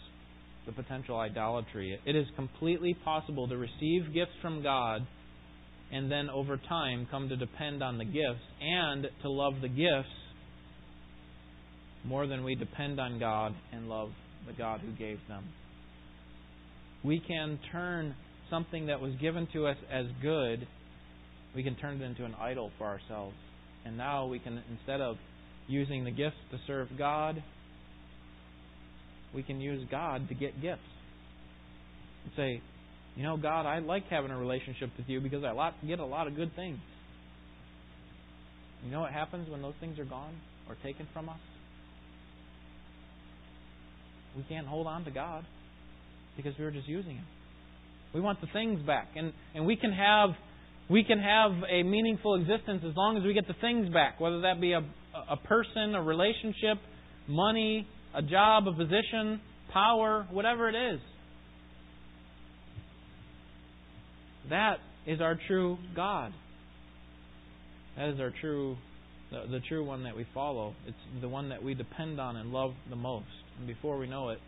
The 0.65 0.71
potential 0.71 1.17
idolatry. 1.17 1.99
It 2.05 2.15
is 2.15 2.27
completely 2.35 2.95
possible 3.03 3.47
to 3.47 3.57
receive 3.57 4.13
gifts 4.13 4.35
from 4.41 4.61
God 4.61 5.07
and 5.91 6.09
then 6.09 6.29
over 6.29 6.57
time 6.57 7.07
come 7.09 7.29
to 7.29 7.35
depend 7.35 7.83
on 7.83 7.97
the 7.97 8.05
gifts 8.05 8.45
and 8.61 9.07
to 9.23 9.29
love 9.29 9.55
the 9.61 9.67
gifts 9.67 10.09
more 12.05 12.27
than 12.27 12.43
we 12.43 12.55
depend 12.55 12.99
on 12.99 13.19
God 13.19 13.53
and 13.71 13.89
love 13.89 14.11
the 14.47 14.53
God 14.53 14.81
who 14.81 14.91
gave 14.91 15.19
them. 15.27 15.43
We 17.03 17.19
can 17.19 17.59
turn 17.71 18.15
something 18.49 18.87
that 18.87 19.01
was 19.01 19.13
given 19.19 19.47
to 19.53 19.67
us 19.67 19.77
as 19.91 20.05
good, 20.21 20.67
we 21.55 21.63
can 21.63 21.75
turn 21.75 22.01
it 22.01 22.05
into 22.05 22.25
an 22.25 22.35
idol 22.39 22.71
for 22.77 22.85
ourselves. 22.85 23.35
And 23.85 23.97
now 23.97 24.27
we 24.27 24.39
can, 24.39 24.61
instead 24.69 25.01
of 25.01 25.17
using 25.67 26.03
the 26.03 26.11
gifts 26.11 26.37
to 26.51 26.57
serve 26.67 26.89
God, 26.97 27.41
we 29.33 29.41
can 29.41 29.59
use 29.59 29.87
God 29.89 30.27
to 30.29 30.35
get 30.35 30.61
gifts. 30.61 30.81
And 32.23 32.33
say, 32.35 32.61
you 33.15 33.23
know, 33.23 33.37
God, 33.37 33.65
I 33.65 33.79
like 33.79 34.03
having 34.09 34.31
a 34.31 34.37
relationship 34.37 34.91
with 34.97 35.09
you 35.09 35.19
because 35.19 35.43
I 35.43 35.71
get 35.85 35.99
a 35.99 36.05
lot 36.05 36.27
of 36.27 36.35
good 36.35 36.55
things. 36.55 36.77
You 38.85 38.91
know 38.91 39.01
what 39.01 39.11
happens 39.11 39.49
when 39.49 39.61
those 39.61 39.73
things 39.79 39.97
are 39.99 40.05
gone 40.05 40.35
or 40.69 40.75
taken 40.83 41.07
from 41.13 41.29
us? 41.29 41.39
We 44.37 44.43
can't 44.43 44.67
hold 44.67 44.87
on 44.87 45.03
to 45.05 45.11
God 45.11 45.45
because 46.37 46.53
we 46.57 46.65
were 46.65 46.71
just 46.71 46.87
using 46.87 47.15
Him. 47.15 47.25
We 48.13 48.21
want 48.21 48.41
the 48.41 48.47
things 48.53 48.81
back, 48.85 49.09
and 49.15 49.33
and 49.55 49.65
we 49.65 49.75
can 49.75 49.91
have 49.91 50.31
we 50.89 51.03
can 51.03 51.19
have 51.19 51.51
a 51.69 51.83
meaningful 51.83 52.35
existence 52.35 52.83
as 52.87 52.95
long 52.95 53.17
as 53.17 53.23
we 53.23 53.33
get 53.33 53.47
the 53.47 53.55
things 53.61 53.91
back, 53.93 54.19
whether 54.19 54.41
that 54.41 54.59
be 54.59 54.73
a 54.73 54.81
a 55.29 55.37
person, 55.37 55.95
a 55.95 56.01
relationship, 56.01 56.77
money, 57.27 57.87
a 58.13 58.21
job, 58.21 58.67
a 58.67 58.73
position, 58.73 59.41
power, 59.71 60.27
whatever 60.31 60.69
it 60.69 60.75
is. 60.75 60.99
That 64.49 64.77
is 65.05 65.21
our 65.21 65.37
true 65.47 65.77
God. 65.95 66.33
That 67.97 68.09
is 68.09 68.19
our 68.19 68.33
true, 68.41 68.77
the, 69.31 69.43
the 69.49 69.59
true 69.67 69.85
one 69.85 70.03
that 70.03 70.15
we 70.15 70.25
follow. 70.33 70.73
It's 70.87 71.21
the 71.21 71.29
one 71.29 71.49
that 71.49 71.63
we 71.63 71.73
depend 71.73 72.19
on 72.19 72.35
and 72.35 72.51
love 72.51 72.73
the 72.89 72.95
most. 72.95 73.25
And 73.57 73.67
before 73.67 73.97
we 73.97 74.07
know 74.07 74.29
it, 74.29 74.39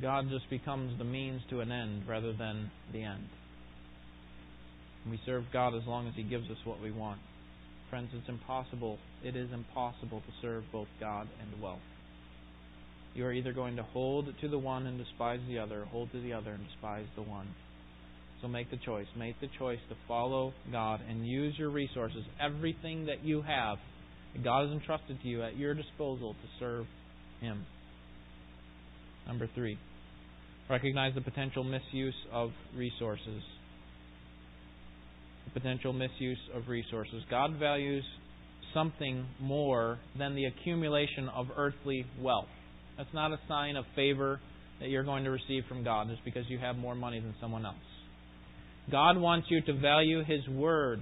God 0.00 0.28
just 0.28 0.48
becomes 0.50 0.98
the 0.98 1.04
means 1.04 1.42
to 1.50 1.60
an 1.60 1.70
end 1.70 2.08
rather 2.08 2.32
than 2.32 2.70
the 2.92 3.02
end. 3.02 3.28
We 5.08 5.20
serve 5.24 5.44
God 5.52 5.74
as 5.74 5.86
long 5.86 6.08
as 6.08 6.14
He 6.14 6.22
gives 6.22 6.50
us 6.50 6.56
what 6.64 6.80
we 6.80 6.90
want. 6.90 7.20
Friends, 7.90 8.08
it's 8.14 8.28
impossible. 8.28 8.98
It 9.22 9.36
is 9.36 9.52
impossible 9.52 10.20
to 10.20 10.32
serve 10.42 10.64
both 10.72 10.88
God 10.98 11.28
and 11.40 11.62
wealth. 11.62 11.78
You 13.14 13.26
are 13.26 13.32
either 13.32 13.52
going 13.52 13.76
to 13.76 13.82
hold 13.82 14.26
to 14.40 14.48
the 14.48 14.58
one 14.58 14.86
and 14.86 14.98
despise 14.98 15.40
the 15.48 15.58
other, 15.58 15.84
hold 15.84 16.10
to 16.12 16.20
the 16.20 16.32
other 16.32 16.50
and 16.50 16.66
despise 16.66 17.06
the 17.14 17.22
one. 17.22 17.48
So 18.42 18.48
make 18.48 18.70
the 18.70 18.76
choice. 18.76 19.06
Make 19.16 19.40
the 19.40 19.48
choice 19.58 19.78
to 19.88 19.96
follow 20.08 20.52
God 20.72 21.00
and 21.08 21.26
use 21.26 21.54
your 21.56 21.70
resources, 21.70 22.24
everything 22.40 23.06
that 23.06 23.24
you 23.24 23.42
have, 23.42 23.78
that 24.32 24.42
God 24.42 24.68
has 24.68 24.72
entrusted 24.72 25.22
to 25.22 25.28
you 25.28 25.42
at 25.42 25.56
your 25.56 25.74
disposal 25.74 26.32
to 26.32 26.48
serve 26.58 26.86
Him. 27.40 27.64
Number 29.26 29.48
three, 29.54 29.78
recognize 30.68 31.14
the 31.14 31.20
potential 31.20 31.64
misuse 31.64 32.14
of 32.32 32.50
resources. 32.76 33.42
The 35.46 35.60
potential 35.60 35.92
misuse 35.92 36.38
of 36.54 36.68
resources. 36.68 37.22
God 37.30 37.58
values 37.58 38.04
something 38.72 39.26
more 39.40 39.98
than 40.18 40.34
the 40.34 40.44
accumulation 40.46 41.28
of 41.28 41.46
earthly 41.56 42.04
wealth. 42.20 42.48
That's 42.96 43.12
not 43.14 43.32
a 43.32 43.38
sign 43.48 43.76
of 43.76 43.84
favor 43.94 44.40
that 44.80 44.88
you're 44.88 45.04
going 45.04 45.24
to 45.24 45.30
receive 45.30 45.64
from 45.68 45.84
God 45.84 46.08
just 46.08 46.24
because 46.24 46.44
you 46.48 46.58
have 46.58 46.76
more 46.76 46.94
money 46.94 47.20
than 47.20 47.34
someone 47.40 47.64
else. 47.64 47.76
God 48.90 49.16
wants 49.16 49.46
you 49.50 49.60
to 49.62 49.72
value 49.72 50.22
His 50.24 50.46
Word. 50.48 51.00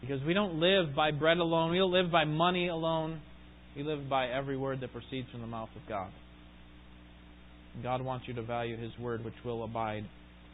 Because 0.00 0.22
we 0.24 0.32
don't 0.32 0.60
live 0.60 0.94
by 0.94 1.10
bread 1.10 1.38
alone, 1.38 1.72
we 1.72 1.78
don't 1.78 1.92
live 1.92 2.10
by 2.10 2.24
money 2.24 2.68
alone. 2.68 3.20
We 3.76 3.82
live 3.82 4.08
by 4.08 4.28
every 4.28 4.56
word 4.56 4.80
that 4.80 4.92
proceeds 4.92 5.30
from 5.30 5.42
the 5.42 5.46
mouth 5.46 5.68
of 5.76 5.88
God. 5.88 6.10
God 7.82 8.02
wants 8.02 8.26
you 8.28 8.34
to 8.34 8.42
value 8.42 8.76
His 8.76 8.92
Word, 8.98 9.24
which 9.24 9.34
will 9.44 9.64
abide 9.64 10.04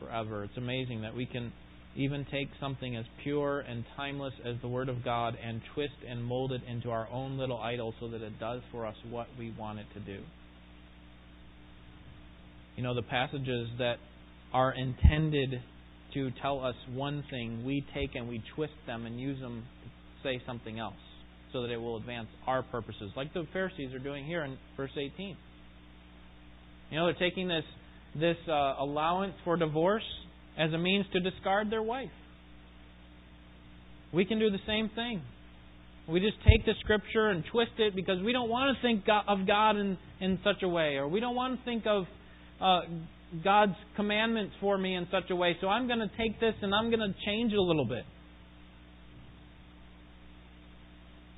forever. 0.00 0.44
It's 0.44 0.57
amazing 0.57 1.02
that 1.02 1.14
we 1.14 1.26
can 1.26 1.52
even 1.96 2.26
take 2.31 2.48
something 2.61 2.94
as 2.96 3.05
pure 3.22 3.61
and 3.61 3.85
timeless 3.96 4.35
as 4.44 4.57
the 4.61 4.68
Word 4.68 4.88
of 4.88 5.02
God 5.05 5.37
and 5.42 5.61
twist 5.74 5.94
and 6.09 6.22
mold 6.22 6.52
it 6.52 6.61
into 6.68 6.90
our 6.90 7.09
own 7.11 7.38
little 7.38 7.59
idol 7.59 7.94
so 8.00 8.09
that 8.09 8.22
it 8.22 8.38
does 8.38 8.61
for 8.70 8.87
us 8.87 8.96
what 9.09 9.26
we 9.38 9.55
want 9.59 9.79
it 9.79 9.87
to 9.94 10.00
do. 10.00 10.20
You 12.76 12.83
know, 12.83 12.94
the 12.94 13.02
passages 13.02 13.68
that 13.79 13.96
are 14.52 14.74
intended 14.74 15.62
to 16.12 16.31
tell 16.42 16.64
us 16.64 16.74
one 16.92 17.24
thing, 17.31 17.64
we 17.64 17.85
take 17.94 18.14
and 18.14 18.29
we 18.29 18.42
twist 18.55 18.74
them 18.87 19.07
and 19.07 19.18
use 19.18 19.40
them 19.40 19.64
to 19.83 20.29
say 20.29 20.42
something 20.46 20.79
else 20.79 20.94
so 21.52 21.62
that 21.62 21.70
it 21.70 21.81
will 21.81 21.96
advance 21.96 22.29
our 22.46 22.62
purposes, 22.62 23.11
like 23.16 23.33
the 23.33 23.46
Pharisees 23.52 23.94
are 23.94 23.98
doing 23.98 24.26
here 24.26 24.44
in 24.44 24.59
verse 24.76 24.90
18. 24.96 25.37
You 26.90 26.99
know, 26.99 27.07
they're 27.07 27.29
taking 27.29 27.49
this 27.49 27.64
this 28.14 28.37
uh, 28.49 28.75
allowance 28.79 29.35
for 29.44 29.57
divorce 29.57 30.05
as 30.59 30.72
a 30.72 30.79
means 30.79 31.05
to 31.12 31.20
discard 31.20 31.70
their 31.70 31.83
wife. 31.83 32.11
We 34.12 34.25
can 34.25 34.38
do 34.38 34.51
the 34.51 34.61
same 34.66 34.90
thing. 34.94 35.20
We 36.09 36.20
just 36.20 36.37
take 36.49 36.64
the 36.64 36.72
scripture 36.81 37.29
and 37.29 37.44
twist 37.51 37.72
it 37.79 37.94
because 37.94 38.22
we 38.22 38.33
don't 38.33 38.49
want 38.49 38.75
to 38.75 38.83
think 38.83 39.05
of 39.29 39.46
God 39.46 39.77
in, 39.77 39.99
in 40.20 40.38
such 40.44 40.62
a 40.62 40.68
way, 40.68 40.94
or 40.94 41.09
we 41.09 41.20
don't 41.20 41.35
want 41.35 41.59
to 41.59 41.64
think 41.64 41.85
of 41.87 42.05
uh, 42.61 42.81
God's 43.42 43.75
commandments 43.96 44.55
for 44.61 44.79
me 44.79 44.94
in 44.94 45.09
such 45.11 45.31
a 45.31 45.37
way, 45.37 45.57
so 45.61 45.68
I'm 45.68 45.88
going 45.88 45.99
to 45.99 46.11
take 46.16 46.38
this 46.40 46.55
and 46.62 46.75
I'm 46.75 46.90
going 46.90 47.01
to 47.01 47.14
change 47.27 47.53
it 47.53 47.59
a 47.59 47.62
little 47.62 47.85
bit. 47.85 48.05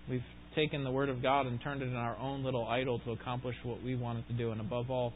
We've 0.09 0.23
taken 0.55 0.85
the 0.85 0.91
Word 0.91 1.09
of 1.09 1.23
God 1.23 1.47
and 1.47 1.61
turned 1.63 1.83
it 1.83 1.87
in 1.87 1.97
our 1.97 2.17
own 2.19 2.45
little 2.45 2.67
idol 2.67 2.99
to 3.01 3.13
accomplish 3.13 3.57
what 3.63 3.83
we 3.83 3.97
wanted 3.97 4.27
to 4.29 4.35
do. 4.35 4.51
And 4.53 4.61
above 4.61 4.91
all, 4.91 5.13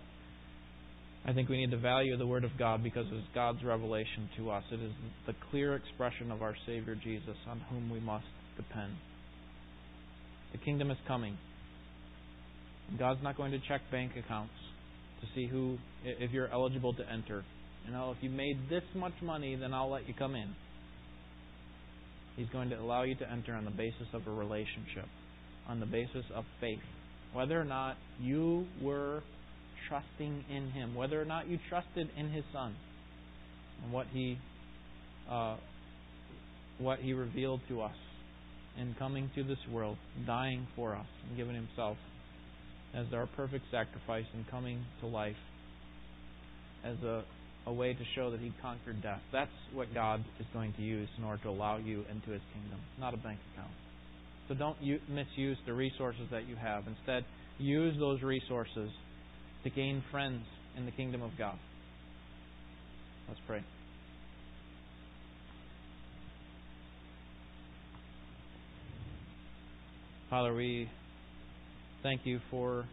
I 1.24 1.32
think 1.32 1.48
we 1.48 1.56
need 1.56 1.70
to 1.70 1.78
value 1.78 2.16
the 2.16 2.26
Word 2.26 2.42
of 2.44 2.50
God 2.58 2.82
because 2.82 3.06
it's 3.12 3.26
God's 3.34 3.62
revelation 3.62 4.28
to 4.38 4.50
us. 4.50 4.64
It 4.72 4.80
is 4.80 4.90
the 5.26 5.34
clear 5.50 5.76
expression 5.76 6.32
of 6.32 6.42
our 6.42 6.56
Savior 6.66 6.96
Jesus 6.96 7.36
on 7.48 7.60
whom 7.70 7.90
we 7.90 8.00
must 8.00 8.26
depend. 8.56 8.92
The 10.50 10.58
kingdom 10.58 10.90
is 10.90 10.98
coming. 11.06 11.38
God's 12.98 13.22
not 13.22 13.36
going 13.36 13.52
to 13.52 13.60
check 13.68 13.82
bank 13.90 14.12
accounts 14.16 14.52
to 15.20 15.26
see 15.34 15.46
who, 15.46 15.78
if 16.04 16.32
you're 16.32 16.52
eligible 16.52 16.92
to 16.94 17.08
enter. 17.10 17.44
You 17.86 17.92
know, 17.92 18.14
if 18.16 18.22
you 18.22 18.28
made 18.28 18.58
this 18.68 18.82
much 18.94 19.14
money, 19.22 19.54
then 19.54 19.72
I'll 19.72 19.90
let 19.90 20.08
you 20.08 20.14
come 20.18 20.34
in. 20.34 20.54
He's 22.36 22.48
going 22.48 22.70
to 22.70 22.76
allow 22.76 23.04
you 23.04 23.14
to 23.16 23.30
enter 23.30 23.54
on 23.54 23.64
the 23.64 23.70
basis 23.70 24.08
of 24.12 24.26
a 24.26 24.30
relationship, 24.30 25.06
on 25.68 25.78
the 25.78 25.86
basis 25.86 26.24
of 26.34 26.44
faith. 26.60 26.80
Whether 27.32 27.60
or 27.60 27.64
not 27.64 27.96
you 28.20 28.66
were 28.82 29.22
trusting 29.88 30.44
in 30.50 30.70
Him, 30.70 30.94
whether 30.94 31.20
or 31.20 31.24
not 31.24 31.48
you 31.48 31.58
trusted 31.68 32.08
in 32.16 32.30
His 32.30 32.44
Son, 32.52 32.74
and 33.82 33.92
what 33.92 34.06
He, 34.12 34.38
uh, 35.30 35.56
what 36.78 36.98
He 36.98 37.12
revealed 37.12 37.60
to 37.68 37.82
us 37.82 37.96
in 38.78 38.94
coming 38.98 39.30
to 39.34 39.42
this 39.44 39.58
world, 39.70 39.96
dying 40.26 40.66
for 40.74 40.94
us, 40.94 41.06
and 41.28 41.36
giving 41.36 41.54
Himself 41.54 41.96
as 42.94 43.06
our 43.12 43.26
perfect 43.26 43.64
sacrifice 43.70 44.26
and 44.34 44.48
coming 44.50 44.84
to 45.00 45.06
life 45.06 45.36
as 46.84 46.96
a, 47.02 47.24
a 47.66 47.72
way 47.72 47.94
to 47.94 48.04
show 48.14 48.30
that 48.30 48.40
He 48.40 48.52
conquered 48.60 49.02
death. 49.02 49.20
That's 49.32 49.50
what 49.72 49.92
God 49.94 50.24
is 50.40 50.46
going 50.52 50.72
to 50.74 50.82
use 50.82 51.08
in 51.18 51.24
order 51.24 51.42
to 51.44 51.48
allow 51.50 51.78
you 51.78 52.04
into 52.10 52.30
His 52.30 52.42
kingdom, 52.52 52.80
not 52.98 53.14
a 53.14 53.18
bank 53.18 53.38
account. 53.52 53.72
So 54.48 54.54
don't 54.54 54.76
misuse 55.08 55.56
the 55.66 55.72
resources 55.72 56.26
that 56.30 56.48
you 56.48 56.56
have. 56.56 56.84
Instead, 56.86 57.24
use 57.58 57.96
those 57.98 58.22
resources 58.22 58.90
to 59.64 59.70
gain 59.70 60.02
friends, 60.10 60.44
in 60.76 60.86
the 60.86 60.92
kingdom 60.92 61.22
of 61.22 61.30
God. 61.36 61.58
Let's 63.28 63.40
pray. 63.46 63.62
Father, 70.30 70.54
we 70.54 70.88
thank 72.02 72.24
you 72.24 72.40
for 72.50 72.86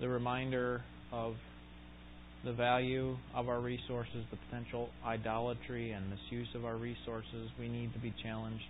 the 0.00 0.08
reminder 0.08 0.82
of 1.10 1.36
the 2.44 2.52
value 2.52 3.16
of 3.34 3.48
our 3.48 3.60
resources, 3.60 4.24
the 4.30 4.36
potential 4.48 4.90
idolatry 5.06 5.92
and 5.92 6.04
misuse 6.10 6.48
of 6.54 6.64
our 6.64 6.76
resources. 6.76 7.48
We 7.58 7.68
need 7.68 7.92
to 7.94 7.98
be 7.98 8.12
challenged 8.22 8.64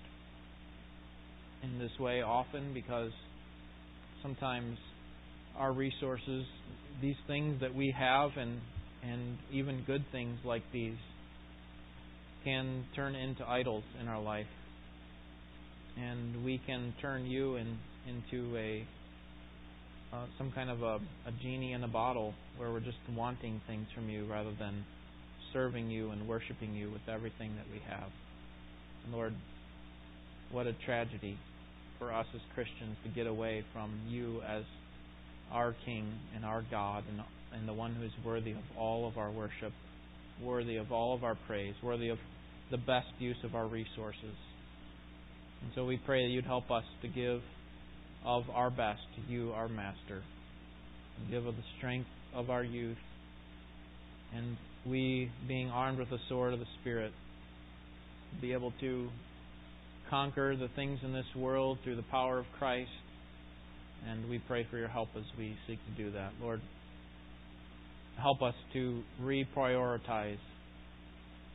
in 1.63 1.79
this 1.79 1.99
way 1.99 2.23
often 2.23 2.73
because 2.75 3.13
sometimes 4.23 4.79
our 5.59 5.73
resources, 5.73 6.45
these 7.01 7.17
things 7.27 7.61
that 7.61 7.75
we 7.75 7.95
have 7.97 8.31
and 8.37 8.61
and 9.03 9.39
even 9.53 9.83
good 9.85 10.05
things 10.13 10.39
like 10.45 10.63
these 10.73 10.97
can 12.45 12.85
turn 12.95 13.15
into 13.15 13.47
idols 13.49 13.85
in 14.01 14.09
our 14.09 14.21
life. 14.21 14.47
And 15.99 16.45
we 16.45 16.61
can 16.65 16.95
turn 17.01 17.27
you 17.27 17.57
in, 17.57 17.79
into 18.07 18.57
a 18.57 18.87
uh, 20.13 20.27
some 20.37 20.53
kind 20.53 20.69
of 20.69 20.83
a, 20.83 20.97
a 21.27 21.33
genie 21.43 21.73
in 21.73 21.83
a 21.85 21.89
bottle 21.89 22.35
where 22.59 22.71
we're 22.71 22.81
just 22.81 22.99
wanting 23.15 23.61
things 23.67 23.87
from 23.95 24.11
you 24.11 24.27
rather 24.27 24.53
than 24.59 24.85
serving 25.53 25.91
you 25.91 26.11
and 26.11 26.29
worshiping 26.29 26.75
you 26.75 26.91
with 26.91 27.01
everything 27.09 27.57
that 27.57 27.65
we 27.73 27.81
have. 27.89 28.11
And 29.05 29.15
Lord, 29.15 29.35
what 30.51 30.67
a 30.67 30.75
tragedy 30.85 31.39
for 31.99 32.13
us 32.13 32.27
as 32.35 32.41
Christians 32.55 32.97
to 33.05 33.09
get 33.09 33.27
away 33.27 33.65
from 33.73 33.91
you 34.07 34.43
as 34.43 34.65
our 35.53 35.75
King 35.85 36.13
and 36.35 36.45
our 36.45 36.65
God 36.71 37.05
and, 37.09 37.21
and 37.53 37.69
the 37.69 37.73
one 37.73 37.95
who 37.95 38.05
is 38.05 38.13
worthy 38.25 38.53
of 38.53 38.65
all 38.79 39.07
of 39.07 39.19
our 39.19 39.31
worship, 39.31 39.73
worthy 40.43 40.77
of 40.77 40.91
all 40.91 41.15
of 41.15 41.25
our 41.25 41.37
praise, 41.47 41.75
worthy 41.83 42.09
of 42.09 42.19
the 42.71 42.79
best 42.79 43.09
use 43.19 43.37
of 43.45 43.55
our 43.55 43.67
resources. 43.67 44.37
And 45.63 45.71
so 45.75 45.85
we 45.85 45.99
pray 45.99 46.25
that 46.27 46.31
you'd 46.31 46.45
help 46.45 46.71
us 46.71 46.85
to 47.03 47.09
give 47.09 47.41
of 48.25 48.45
our 48.51 48.71
best 48.71 49.03
to 49.17 49.33
you, 49.33 49.53
our 49.53 49.69
Master, 49.69 50.23
and 51.19 51.31
give 51.31 51.47
of 51.47 51.57
the 51.57 51.63
strength 51.79 52.09
of 52.35 52.51
our 52.51 52.65
youth, 52.65 52.97
and 54.35 54.57
we, 54.87 55.31
being 55.47 55.71
armed 55.71 55.99
with 55.99 56.11
the 56.11 56.19
sword 56.29 56.55
of 56.55 56.59
the 56.59 56.67
Spirit, 56.81 57.13
be 58.41 58.53
able 58.53 58.73
to 58.81 59.09
conquer 60.09 60.57
the 60.57 60.69
things 60.75 61.01
in 61.03 61.13
this 61.13 61.27
world 61.37 61.79
through 61.85 61.97
the 61.97 62.03
power 62.05 62.39
of 62.39 62.47
Christ. 62.59 62.91
And 64.09 64.29
we 64.29 64.39
pray 64.41 64.67
for 64.71 64.79
your 64.79 64.89
help 64.89 65.09
as 65.17 65.25
we 65.39 65.57
seek 65.67 65.79
to 65.87 66.03
do 66.03 66.11
that. 66.13 66.33
Lord, 66.41 66.61
help 68.21 68.43
us 68.43 68.55
to 68.73 69.03
reprioritize 69.21 70.39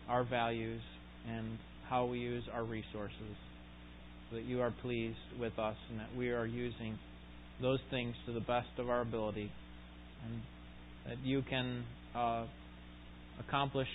our 0.07 0.23
values 0.23 0.81
and 1.29 1.57
how 1.89 2.05
we 2.05 2.19
use 2.19 2.43
our 2.53 2.63
resources 2.63 3.35
so 4.29 4.37
that 4.37 4.45
you 4.45 4.61
are 4.61 4.71
pleased 4.81 5.17
with 5.39 5.57
us 5.59 5.75
and 5.89 5.99
that 5.99 6.15
we 6.17 6.29
are 6.29 6.45
using 6.45 6.97
those 7.61 7.79
things 7.89 8.15
to 8.25 8.33
the 8.33 8.41
best 8.41 8.67
of 8.77 8.89
our 8.89 9.01
ability 9.01 9.51
and 10.25 10.41
that 11.07 11.17
you 11.23 11.41
can 11.49 11.83
uh, 12.15 12.45
accomplish 13.39 13.87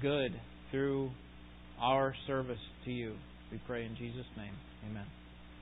good 0.00 0.32
through 0.70 1.10
our 1.80 2.14
service 2.26 2.58
to 2.84 2.90
you. 2.90 3.14
We 3.50 3.60
pray 3.66 3.84
in 3.84 3.96
Jesus' 3.96 4.26
name. 4.36 4.54
Amen. 4.90 5.06